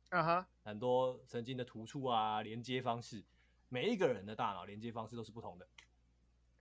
[0.09, 3.23] 啊哈，很多神经的突触啊，连接方式，
[3.71, 5.67] 每一个人的大脑连接方式都是不同的。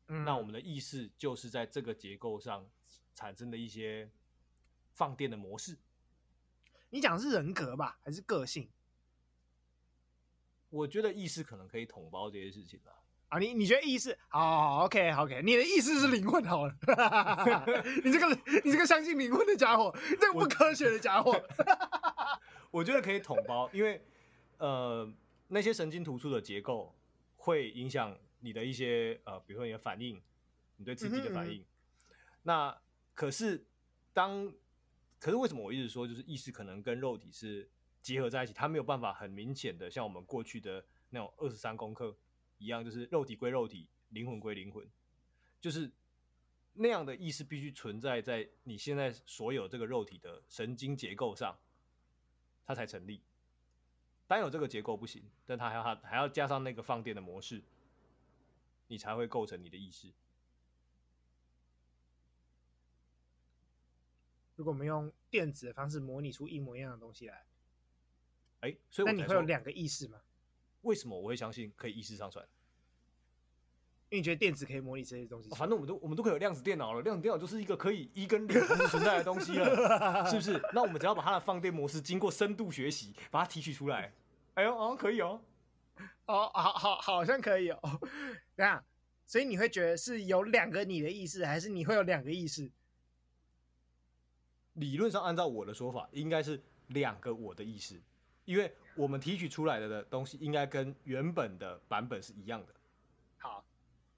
[0.07, 2.65] 嗯，那我们的意识就是在这个结构上
[3.13, 4.09] 产生的一些
[4.93, 5.77] 放电的模式。
[6.89, 8.69] 你讲的是人格吧，还是个性？
[10.69, 12.91] 我觉得意识可能可以统包这些事情吧。
[13.29, 16.75] 啊，你你觉得意识好好？OK，OK，你的意识是灵魂好了。
[18.03, 21.39] 你这个你这个相信灵魂的家伙，这个不科学的家伙。
[22.71, 24.03] 我觉得可以统包，因为
[24.57, 25.11] 呃，
[25.47, 26.95] 那些神经突触的结构
[27.49, 30.21] 会影响你的一些呃，比如说你的反应，
[30.77, 31.61] 你对刺激的反应。
[31.61, 32.81] 嗯嗯，那
[33.15, 33.65] 可是
[34.13, 34.53] 当，
[35.19, 37.67] 可是为什么我一直说就是意识可能跟肉体是
[38.01, 42.15] 结合在一起，它没有办法很明显的像我们过去的那种二十三功课。
[42.61, 44.85] 一样，就是肉体归肉体，灵魂归灵魂，
[45.61, 45.89] 就是
[46.73, 51.57] 那样的意识必须存在在你现在所有这个肉体的神经结构上，
[52.65, 53.21] 它才成立。
[54.29, 57.63] 单有这个结构不行，但它还要还要加上那个放电的模式，
[58.85, 60.13] 你才会构成你的意识。
[64.55, 67.43] 如果我们用电子的方式模拟出一模一样的东西来，
[68.59, 70.21] 哎，所以那你会有两个意识吗？
[70.81, 72.47] 为什么我会相信可以意识上传？
[74.09, 77.01] 因为你觉得电子可以模拟这些东西，反正我们都我们都可以有量子电脑了。
[77.03, 80.59] 量子电脑就是一个可以一跟零同时存在的东西了， 是不是？
[80.73, 84.11] 那我们只要把它的放电模式经过深度学习，把它提取出来，
[84.55, 85.39] 哎呦，好像可以哦，
[86.25, 87.79] 哦，好好好像可以哦。
[88.57, 88.83] 等下，
[89.27, 92.71] 所以你会觉得是有两个你的意识，还是你会有两个意识？
[94.73, 98.01] 理论上，按照我的说法，应该是两个我的意识。
[98.45, 102.73] 因为我们提取出来的的东西应该跟原本的版本是一样的。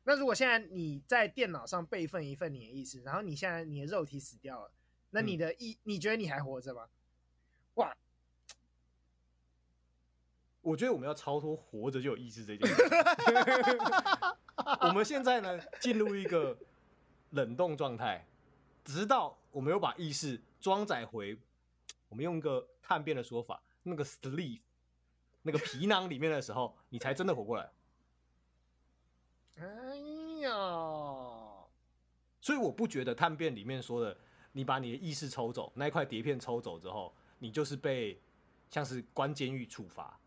[0.02, 4.72] 好，那如果现在你在电脑上备份一份你的意识，然后你现在你的肉体死掉了，
[5.12, 6.90] 那你的意，嗯、你觉得你还活着吗？
[7.76, 7.96] 哇！
[10.62, 12.84] 我觉得我们要超脱活着就有意识这件事。
[14.82, 16.58] 我们现在呢，进入一个
[17.32, 18.28] 冷冻状态，
[18.84, 21.38] 直到我们又把意识装载回，
[22.10, 23.62] 我们用一个探变的说法。
[23.84, 24.62] 那个 sleeve，
[25.42, 27.68] 那个皮囊里面的时候，你才真的活过来。
[29.62, 29.96] 哎
[30.42, 30.50] 呀，
[32.42, 34.18] 所以我不觉得探变里面说的，
[34.54, 38.20] 你把你的意识抽走，那一块碟片抽走之后，你就是被
[38.70, 40.20] 像是关监狱处罚。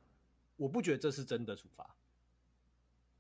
[0.56, 1.96] 我不觉得这是真的处罚，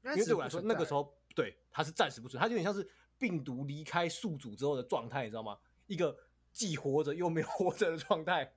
[0.04, 2.88] 因为对我来说，那个时候对他是暂时不存在，它有点像是
[3.18, 5.58] 病毒离开宿主之后的状态，你知道吗？
[5.88, 6.16] 一个
[6.52, 8.54] 既活着又没有活着的状态。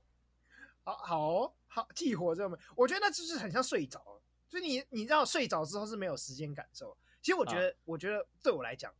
[0.84, 4.22] 好 好、哦、好，既活着没，我觉得那就是很像睡着了。
[4.48, 6.96] 所以你你知道睡着之后是没有时间感受。
[7.28, 8.96] 其实我觉得，啊、我觉得对我来讲，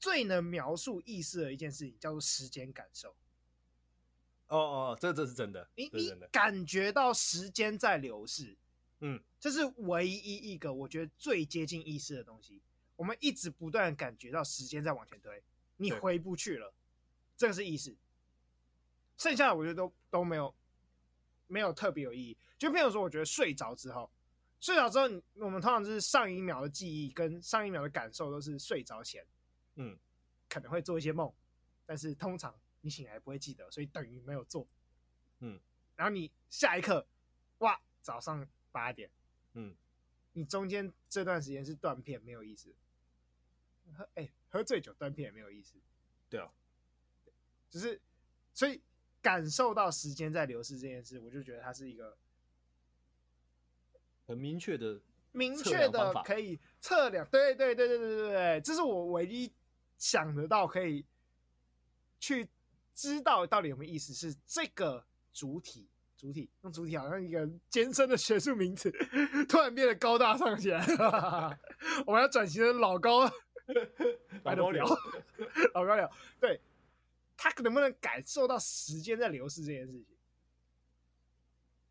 [0.00, 3.10] 最能描述意识的一件事情叫做时间感受。
[4.48, 8.56] 哦哦，这这是真的，你你感觉到时间在流逝，
[8.98, 12.60] 嗯，这是唯一一个我觉得最接近意识的东西。
[12.96, 15.40] 我们一直不断感觉到时间在往前推，
[15.76, 16.74] 你回不去了，
[17.36, 17.96] 这个是意识。
[19.16, 20.52] 剩下的我觉得都都没有。
[21.50, 24.10] 没有特别有意义，就譬如说，我觉得睡着之后，
[24.60, 25.04] 睡着之后，
[25.34, 29.24] 我们通常就是上一秒的记忆跟上一秒的感受都是睡着前，
[29.76, 29.98] 嗯，
[30.48, 31.32] 可能会做一些梦，
[31.86, 34.66] 但是通常你醒来不会记得，所以等于没有做，
[35.40, 35.60] 嗯，
[35.96, 37.06] 然后你下一刻，
[37.58, 39.10] 哇，早上八点，
[39.54, 39.74] 嗯，
[40.32, 42.74] 你中间这段时间是断片，没有意思，
[43.96, 45.74] 喝哎喝醉酒断片也没有意思，
[46.28, 46.50] 对啊，
[47.70, 48.00] 就是
[48.52, 48.80] 所以。
[49.20, 52.16] 感受到时间在流逝这件事，我就觉得它是一个
[54.28, 55.00] 很明确的、
[55.32, 57.26] 明确的可以测量。
[57.30, 59.50] 对对对对对对对，这是我唯一
[59.96, 61.02] 想得到可以
[62.20, 62.46] 去
[62.94, 64.12] 知道到底有没有意思。
[64.12, 65.02] 是这个
[65.32, 68.90] 主体，主体用主体好像一个艰深的学术名词，
[69.48, 70.84] 突然变得高大上起来。
[72.06, 73.24] 我们要转型成老高，
[74.44, 74.86] 老高聊，
[75.72, 76.60] 老高聊，对。
[77.40, 80.06] 他能不能感受到时间在流逝这件事情？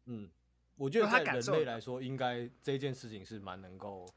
[0.07, 0.29] 嗯，
[0.77, 4.07] 我觉得在人类来说，应该这件事情是蛮能够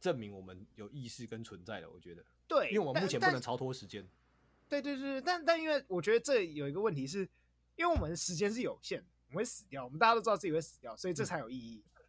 [0.00, 1.90] 证明我们有意识跟存在的。
[1.90, 4.08] 我觉得，对，因为我们目前不能超脱时间。
[4.68, 7.28] 对对对，但但因为我觉得这有一个问题是，
[7.76, 11.84] 因为我们时间是有限，我们会死掉，我们大家都知道自己会死掉，所以这才有意义。
[11.96, 12.02] 嗯、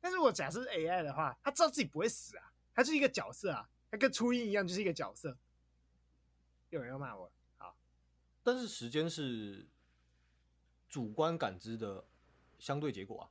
[0.00, 5.36] 但是如果假设是 AI 的话，他知道自己不会死啊，他是一个角色啊，他跟初音一样，就是一个角色。
[6.70, 7.30] 有人要骂我。
[7.58, 7.76] 好
[8.42, 9.68] 但是时间是
[10.88, 12.04] 主观感知的
[12.60, 13.30] 相对结果啊。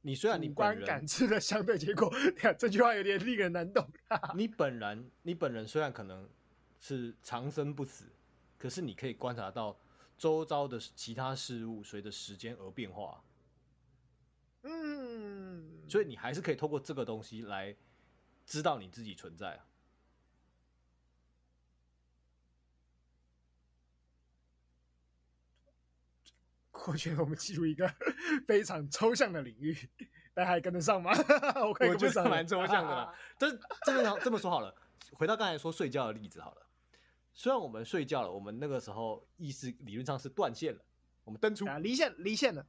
[0.00, 2.10] 你虽然你主观感知的相对结果，
[2.58, 3.86] 这句话有点令人难懂。
[4.34, 6.28] 你本人，你本人虽然可能
[6.80, 8.06] 是长生不死，
[8.56, 9.76] 可是你可以观察到
[10.16, 13.22] 周遭的其他事物随着时间而变化。
[14.62, 17.74] 嗯，所以你还是可以透过这个东西来
[18.46, 19.66] 知道你自己存在啊。
[26.88, 27.86] 我觉得我们进入一个
[28.48, 29.76] 非常抽象的领域，
[30.32, 31.12] 大家还跟得上吗？
[31.60, 33.14] 我我觉得蛮抽象的啦。
[33.38, 33.50] 这
[33.84, 34.74] 这么这么说好了，
[35.12, 36.66] 回到刚才说睡觉的例子好了。
[37.34, 40.82] 虽然我们睡觉了，我们那个时候意识理论上是断线了，
[41.24, 42.66] 我们登出离线离线了，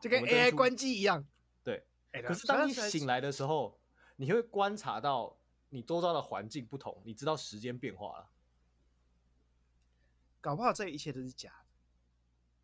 [0.00, 1.24] 就跟 AI 关机一样。
[1.62, 1.82] 对，
[2.22, 3.78] 可是当你醒来的时候，
[4.16, 5.38] 你会观察到
[5.70, 8.28] 你周遭的环境不同，你知道时间变化了。
[10.40, 11.61] 搞不好这一切都是假的。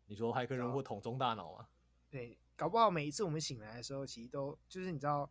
[0.09, 1.67] 你说骇客任务或桶中大脑吗？
[2.09, 5.29] 对，搞不好每一次我们醒来的时候，其实都就是你知道，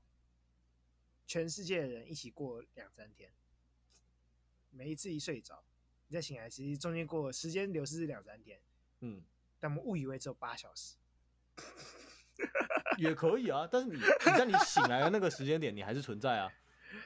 [1.27, 3.29] 全世界的人一起过两三天。
[4.71, 5.65] 每一次一睡着，
[6.07, 8.61] 你再醒来，其实中间过时间流逝是两三天。
[9.01, 9.21] 嗯，
[9.59, 10.95] 但我们误以为只有八小时，
[12.99, 13.69] 也可以啊。
[13.69, 16.49] 但是你你在你醒来的那个时间点，你还是存在啊。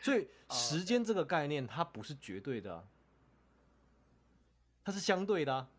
[0.03, 2.87] 所以时间这个概念，它不是绝对的啊，
[4.85, 5.70] 它是相对的啊。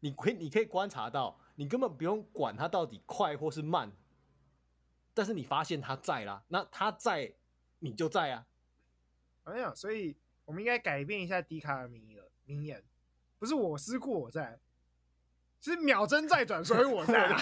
[0.00, 3.92] 你可以，你可以观察到，你根本不用管它到底快或是慢，
[5.14, 7.32] 但是你发现它在啦，那它在，
[7.78, 8.46] 你就在啊。
[9.44, 12.82] 哎呀，所以我们应该改变一下笛卡尔名言，名言
[13.38, 14.58] 不是我思故我在，
[15.60, 17.28] 是秒针在转，所以我在。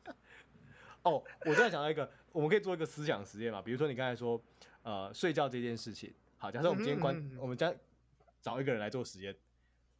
[1.02, 3.62] 哦，我突然想到一个，我们可以做一个思想实验嘛？
[3.62, 4.40] 比如说你刚才说，
[4.82, 7.74] 呃，睡觉这件事情，好，假设我们今天关，嗯嗯嗯我们将
[8.42, 9.34] 找一个人来做实验。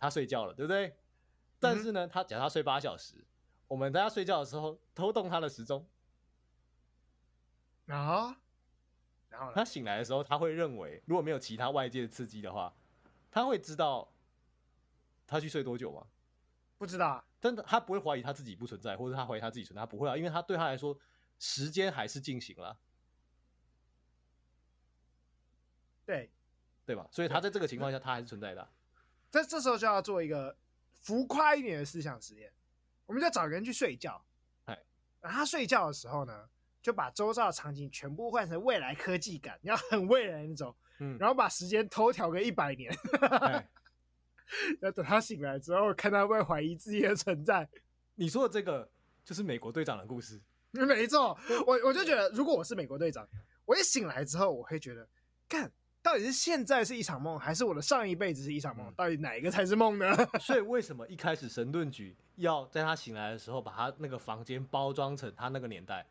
[0.01, 0.97] 他睡觉了，对不对？
[1.61, 3.23] 但是呢，他假设他睡八小时，
[3.69, 5.87] 我们在他睡觉的时候偷动他的时钟
[7.87, 8.35] 啊，
[9.29, 12.75] 然后他醒来的时候，他会认为如果没有其他外界的刺激的话，
[13.31, 14.11] 他会知道
[15.27, 16.07] 他去睡多久吗？
[16.79, 20.99] 不知道啊，但他不会怀疑他自己不存在，或者他怀疑他自己存在，他不会啊，因为他对他来说，
[21.39, 22.79] 时间还是进行了，
[26.07, 26.31] 对
[26.87, 27.07] 对吧？
[27.13, 28.71] 所以他在这个情况下，他还是存在的啊。
[29.31, 30.57] 这这时候就要做一个
[30.93, 32.53] 浮夸一点的思想实验，
[33.07, 34.23] 我们就找人去睡觉，
[34.65, 34.79] 哎，
[35.21, 36.49] 然后他睡觉的时候呢，
[36.83, 42.93] 就把周遭的场景全部换成未来科技感，要很未来那种，嗯，然后把时间偷调个一百年，
[44.83, 47.69] 要等他醒来之后，看他会不会怀疑自己的存在。
[48.17, 48.91] 你说的这个
[49.25, 50.41] 就是美国队长的故事，
[50.73, 53.27] 没错，我我就觉得，如果我是美国队长，
[53.65, 55.09] 我一醒来之后，我会觉得，
[55.49, 55.71] 干。
[56.11, 58.85] 到底是现在是一场梦，还是我的上一辈子是一场梦？
[58.89, 60.13] 嗯、到底哪一个才是梦呢？
[60.43, 66.05] 所以为什么一开始神盾局要在他醒来的时候，把他那个房间包装成他那个年代？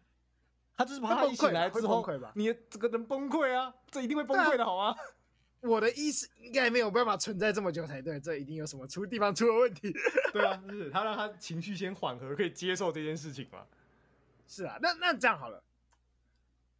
[0.77, 2.01] 他就是怕他一醒来之后，
[2.33, 3.75] 你这个人崩溃啊！
[3.91, 4.95] 这一定会崩溃的好吗？
[5.59, 9.93] 我的意思应该没有办法存在这么久才对，这一定有什么出地方出了问题。
[10.31, 13.65] 对啊，就是他让他情绪先缓和，可以接受这件事情嘛？
[14.47, 15.61] 是啊，那那这样好了，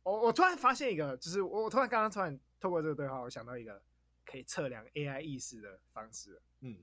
[0.04, 2.40] 我我突然发现一个，就是我我突然刚刚突然。
[2.60, 3.82] 透过这个对话，我想到一个
[4.26, 6.42] 可以测量 AI 意识的方式。
[6.60, 6.78] 嗯，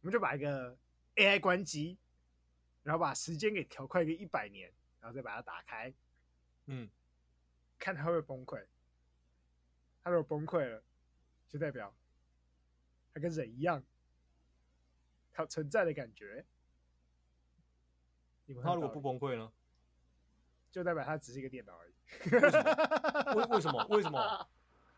[0.00, 0.76] 我们就把一个
[1.16, 1.98] AI 关机，
[2.82, 5.92] 然后把时间给调快个一百年，然后再把它打开。
[6.66, 6.88] 嗯，
[7.78, 8.64] 看它会不会崩溃。
[10.02, 10.82] 它如果崩溃了，
[11.48, 11.94] 就代表
[13.12, 13.82] 它跟人一样，
[15.32, 16.44] 它有存在的感觉。
[18.62, 19.52] 它如果不崩溃呢？
[20.70, 21.94] 就代表它只是一个电脑而已。
[23.36, 23.86] 为为什么？
[23.88, 24.48] 为什么？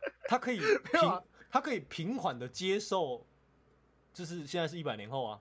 [0.28, 3.26] 他可以平，他可以平缓的接受，
[4.12, 5.40] 就是现在是一百年后啊。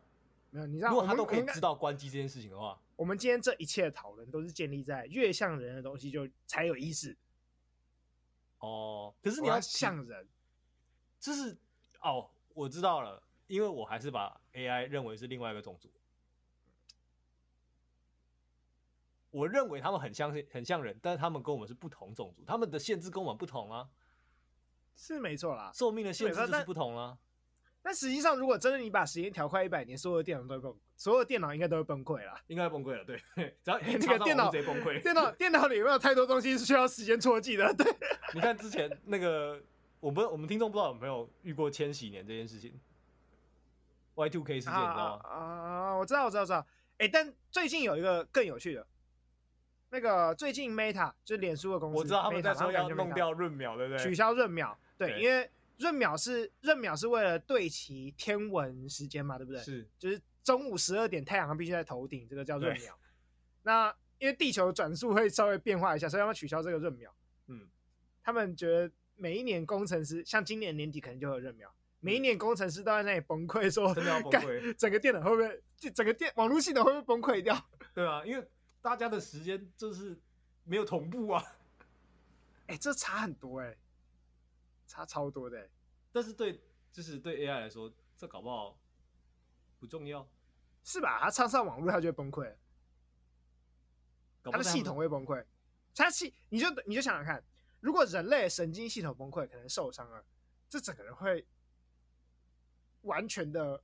[0.52, 7.16] 没有，你知道，如果他都可以知道关机这件事情的话，我们今天这一切的讨论都是建立在越像人的东西就才有意思。
[8.60, 10.28] 哦，可是你要像人，
[11.20, 11.58] 就是
[12.02, 15.92] 哦，我知道了，因为我还是把 AI 认为是另外一个种族。
[19.30, 23.90] 我认为他们很像，很像人，但是他们跟我们是不同种族，他们的限制跟我们不同啊。
[24.96, 27.18] 是没错啦，寿命的限制就是不同啦。
[27.82, 32.42] 但实际上，如果真的你把时间调快一百年，所有的电脑都崩，所有的电脑应该都会崩溃啦。
[32.48, 33.18] 应该崩溃了，对。
[33.64, 37.72] 只要那个电脑直接崩溃， 电脑电脑里有没有太多东西是需要时间戳记的？
[37.76, 37.86] 对。
[38.34, 39.62] 你看之前那个，
[40.00, 42.74] 我们我们听众不知道有没有遇过千禧年这件事情
[44.16, 45.30] ？Y two K 事件，你知道吗？
[45.30, 46.66] 啊，我知道，我知道，知道。
[46.98, 48.88] 哎，但最近有一个更有趣的。
[49.92, 54.04] 那个最近 Meta 就是脸书的公司，我知道他们在说要弄掉闰秒，对不对？
[54.04, 59.62] 取消闰秒，对，因为闰秒是闰秒是为了对齐天文时间嘛，对不对？
[59.62, 62.98] 是，就是中午十二点太阳必须在头顶，这个叫闰秒。
[63.64, 67.14] 那因为地球转速会稍微变化一下，所以他们取消这个闰秒。
[67.48, 67.68] 嗯，
[68.24, 71.70] 他们觉得每一年工程师，像今年年底可能就有闰秒，
[72.00, 77.70] 每一年工程师都在那里崩溃，说真的要崩溃，整个电脑会不会，整个电网络系统会不会崩溃掉？
[77.94, 78.48] 对啊，因为
[78.82, 80.18] 大家的时间就是
[80.64, 81.44] 没有同步啊。
[82.68, 83.78] 哎、欸，这差很多哎、欸，
[84.88, 85.70] 差超多的、欸。
[86.12, 86.62] 但是对，
[86.92, 88.80] 就是对 AI 来说，这搞不好
[89.80, 90.28] 不重要，
[90.84, 91.20] 是吧？
[91.20, 92.56] 他插上网络，他就会崩溃，
[94.44, 95.46] 他的系统会崩溃。
[95.94, 97.44] 他系，你就你就想想看，
[97.80, 100.26] 如果人类神经系统崩溃，可能受伤了，
[100.70, 101.46] 这整个人会
[103.02, 103.82] 完全的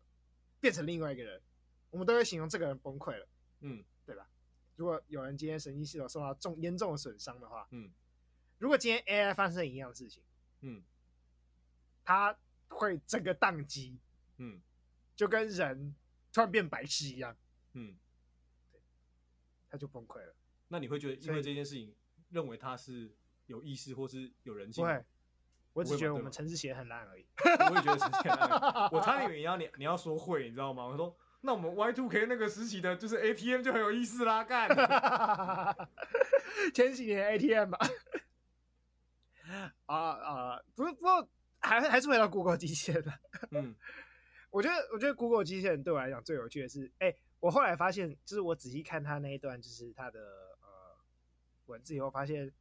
[0.60, 1.42] 变成另外一个人，
[1.90, 3.28] 我们都会形容这个人崩溃了，
[3.62, 4.28] 嗯，对吧？
[4.76, 7.92] 如果有人今天神经系统受到重严重的损伤的话，嗯。
[8.58, 10.22] 如果今天 AI 发生一样的事情，
[10.62, 10.82] 嗯，
[12.04, 12.36] 他
[12.70, 14.00] 会整个宕机，
[14.38, 14.60] 嗯，
[15.16, 15.96] 就跟人
[16.32, 17.36] 突然变白痴一样，
[17.74, 17.96] 嗯，
[18.72, 18.80] 对，
[19.70, 20.36] 他就崩溃了。
[20.68, 21.94] 那你会觉得，因为这件事情，
[22.30, 23.14] 认为他是
[23.48, 24.84] 有意识或是有人性？
[24.84, 25.06] 不会，
[25.74, 27.26] 我只觉得我们 城市写得很烂而已。
[27.44, 28.90] 我也觉得城市写很烂。
[28.92, 30.86] 我差点以为你要你你要说会，你知道吗？
[30.86, 34.70] 我说，那我们 Y Two K 那个时期的，就是 ATM 就很有意思啦，干。
[36.74, 37.80] 前几年 ATM 吧。
[39.86, 41.28] 啊啊，不是，不过
[41.60, 43.12] 还还是回到 Google 机器人的。
[43.52, 43.76] 嗯，
[44.52, 50.20] 我觉得，我觉得 Google 机器人对我来讲最有趣的是，哎、欸，我后来发现，就是我仔细看他那一段，就是他的
[50.62, 50.98] 呃
[51.66, 52.52] 文字以后，发现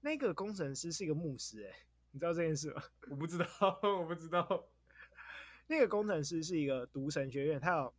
[0.00, 1.68] 那个工程师是一个牧师、欸。
[1.68, 1.76] 哎，
[2.12, 2.82] 你知道这件事吗？
[3.10, 3.46] 我不知道，
[3.82, 4.66] 我不知道。
[5.68, 7.94] 那个工程师是一个读神学院，他有。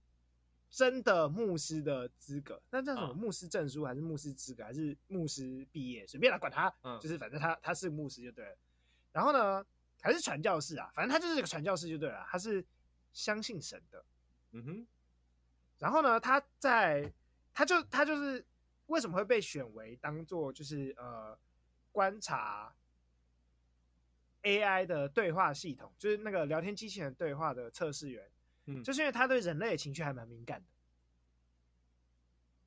[0.71, 6.07] 真的牧师的资格，那叫什么牧师证书，还是牧师资格，还是牧师毕业？
[6.07, 8.57] 随便来管他，嗯，就是反正他他是牧师就对了。
[9.11, 9.65] 然后呢，
[9.99, 12.25] 还是传教士啊，反正他就是个传教士就对了。
[12.29, 12.65] 他是
[13.11, 14.05] 相信神的，
[14.51, 14.87] 嗯哼。
[15.77, 17.11] 然后呢，他在
[17.53, 18.45] 他就他就是
[18.85, 21.37] 为什么会被选为当做就是呃
[21.91, 22.73] 观察
[24.43, 28.31] AI 的对话系统，就是那个聊天机器人对话的测试员。
[28.65, 30.67] 嗯，就是因为他对人类的情绪还蛮敏感的。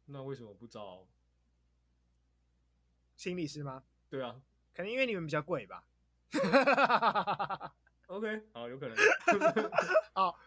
[0.07, 1.07] 那为什么不找
[3.17, 3.85] 心理师吗？
[4.11, 4.41] 对啊，
[4.75, 5.87] 可能因为你们比较贵吧。
[8.09, 8.97] OK，好，有可能。
[10.13, 10.39] 好。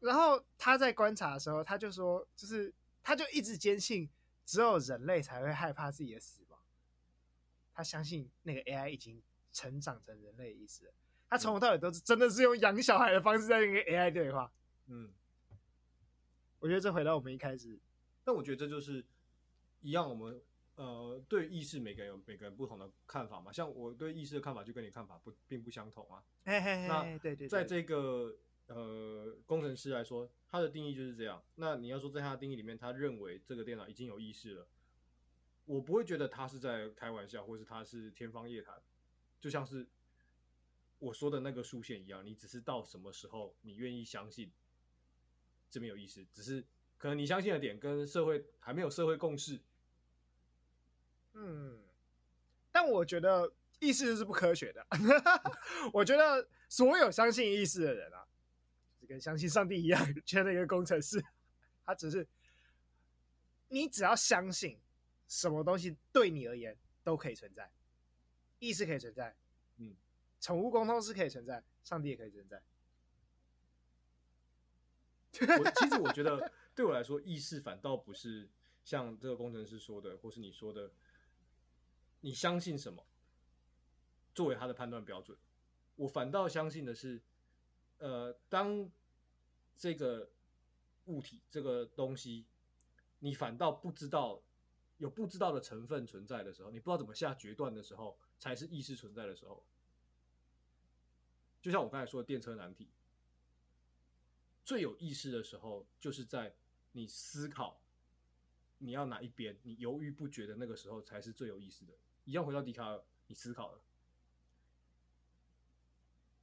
[0.00, 4.10] 然后他在观察的时候，他就说，就是他就一直坚信，
[4.44, 6.60] 只有人类才会害怕自己的死亡。
[7.72, 9.22] 他相信那个 AI 已经
[9.52, 10.92] 成长成人类的意思了。
[11.34, 14.52] 他从头到尾都是真的是用养小孩的方式在跟 AI 对话。
[14.86, 15.12] 嗯，
[16.60, 17.76] 我觉得这回到我们一开始，
[18.22, 19.04] 但我觉得这就是
[19.80, 20.40] 一样，我们
[20.76, 23.52] 呃对意识每个人有每个人不同的看法嘛。
[23.52, 26.22] 像我对意识的看法就跟你看法不并不相同啊。
[26.44, 28.36] 嘿嘿嘿，那对对，对，在这个
[28.68, 31.42] 呃工程师来说，他的定义就是这样。
[31.56, 34.68] 那你要说在他的定义里面，他认为这个电脑已经有意识了，
[35.64, 38.80] 我不会觉得他是在开玩笑，或是他是天方夜谭，
[39.40, 39.84] 就像是。
[40.98, 44.50] 我说的那个竖线一样，你只是到什么时候你愿意相信
[45.70, 46.64] 这边有意思，只是
[46.96, 49.60] 可能你相信的点跟社会还没有社会共识。
[51.34, 51.82] 嗯，
[52.72, 54.86] 但我觉得意识是不科学的。
[55.92, 58.26] 我觉得所有相信意识的人啊，
[59.00, 61.22] 就跟相信上帝一样，缺了一个工程师，
[61.84, 62.26] 他只是
[63.68, 64.80] 你只要相信
[65.26, 67.70] 什么东西对你而言都可以存在，
[68.60, 69.36] 意识可以存在。
[70.44, 72.62] 宠物沟通是可以存在，上帝也可以存在。
[75.58, 78.46] 我 其实我觉得，对我来说，意识反倒不是
[78.84, 80.90] 像这个工程师说的，或是你说的，
[82.20, 83.06] 你相信什么
[84.34, 85.34] 作为他的判断标准。
[85.96, 87.22] 我反倒相信的是，
[87.96, 88.86] 呃，当
[89.78, 90.28] 这个
[91.06, 92.44] 物体、这个东西，
[93.20, 94.42] 你反倒不知道
[94.98, 99.64] 有不知道的成分存在的时候，你不知道怎么下决断的时候，才是意识存在的时候。
[101.64, 102.90] 就像我刚才说的电车难题，
[104.66, 106.54] 最有意思的时候，就是在
[106.92, 107.80] 你思考
[108.76, 111.94] 你要哪一边，你犹豫不决的那个时候，才是最有意思的。
[112.26, 113.80] 一样回到笛卡尔，你思考了。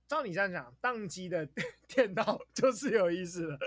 [0.07, 1.47] 照你这样讲，宕机的
[1.88, 3.59] 电脑就是有意思的。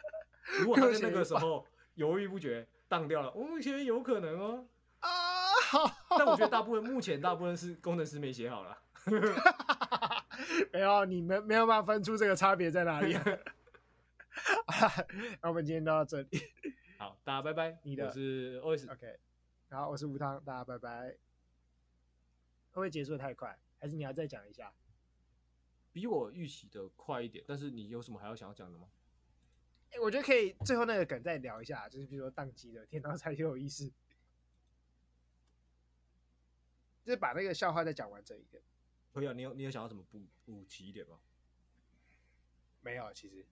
[0.64, 4.66] 如果他在那个时候犹豫不决，宕掉了，我觉得有可能哦。
[5.00, 5.10] 啊，
[6.16, 8.78] 但我觉得大部分目前大部分是工程师没写好了。
[10.72, 13.12] 没有，你们没有办法分出这个差别在哪里。
[15.42, 16.28] 那我们今天就到这里。
[16.98, 17.78] 好，大家拜拜。
[17.82, 19.18] 你的我是 OS，OK。
[19.70, 21.10] 好，我是吴汤，大家拜拜。
[22.70, 23.58] 会不会结束的太快？
[23.78, 24.72] 还是你要再讲一下？
[25.92, 28.88] 比我预期的快一点，但是你有什么还要想要讲的吗？
[29.90, 33.92] 欸，我觉得可以最后那个梗再聊一下，就是比如说宕机的天堂才有意思，
[37.04, 38.62] 就是把那个笑话再讲完整一点。
[39.12, 41.18] 可以啊，你有你有想要怎么补补齐一点吗？
[42.80, 43.44] 没有，其实。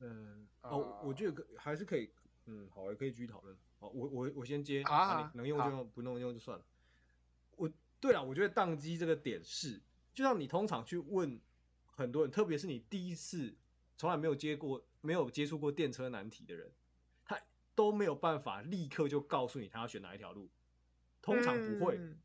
[0.00, 2.10] 嗯，哦，我觉得可还是可以，
[2.46, 3.56] 嗯，好，也可以继续讨论。
[3.78, 6.64] 好，我我我先接啊，啊，能用就用，不能用就算了。
[7.56, 9.80] 我对了，我觉得宕机这个点是，
[10.12, 11.40] 就像你通常去问
[11.86, 13.56] 很多人，特别是你第一次
[13.96, 16.74] 从来没有接过、没有接触过电车难题的人，他
[17.74, 20.50] 都没有办法立刻就告诉你他要选哪一条路，
[21.20, 21.96] 通常不会。
[21.98, 22.18] 嗯、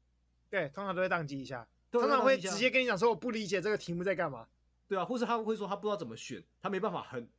[0.49, 4.47] 对，通常都会宕机一下，通常会直接跟你讲说我不理解这个题目在干嘛。
[4.87, 7.29] 对啊，或是他会说他不知道怎么选，他没办法很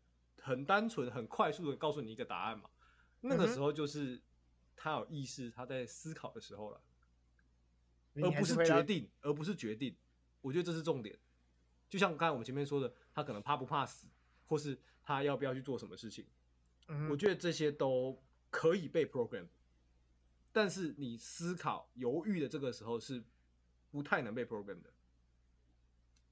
[0.41, 2.71] 很单纯、很快速的告诉你一个答案嘛。
[3.21, 4.21] 那个时候就是
[4.77, 6.81] 他有意识，他在思考的时候了。
[8.17, 9.97] 而不是决定，而不是决定，
[10.41, 11.17] 我觉得这是重点。
[11.89, 14.09] 就像刚才我们前面说的，他可能怕不怕死，
[14.47, 16.27] 或是他要不要去做什么事情，
[16.93, 18.21] 嗯、我觉得这些都
[18.51, 19.47] 可以被 program。
[20.53, 23.23] 但是你思考、犹豫的这个时候是
[23.91, 24.91] 不太能被 program 的。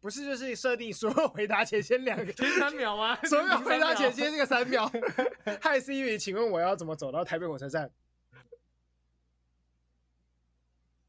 [0.01, 3.17] 不是，就是设定所有回答前先两个 前三秒吗？
[3.27, 4.87] 所有回答前先这个三秒。
[5.63, 7.91] 嗨，Siri，请问我要怎么走到台北火车站？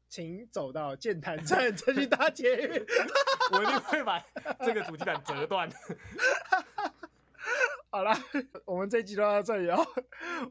[0.08, 2.84] 请走到剑潭站再去搭捷运。
[3.52, 4.20] 我一定会把
[4.64, 5.70] 这个主机板折断。
[7.92, 8.12] 好了，
[8.64, 9.84] 我们这一集就到这里哦。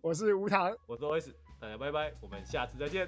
[0.02, 3.08] 我是吴糖，我是 OS，大家拜拜，我们下次再见。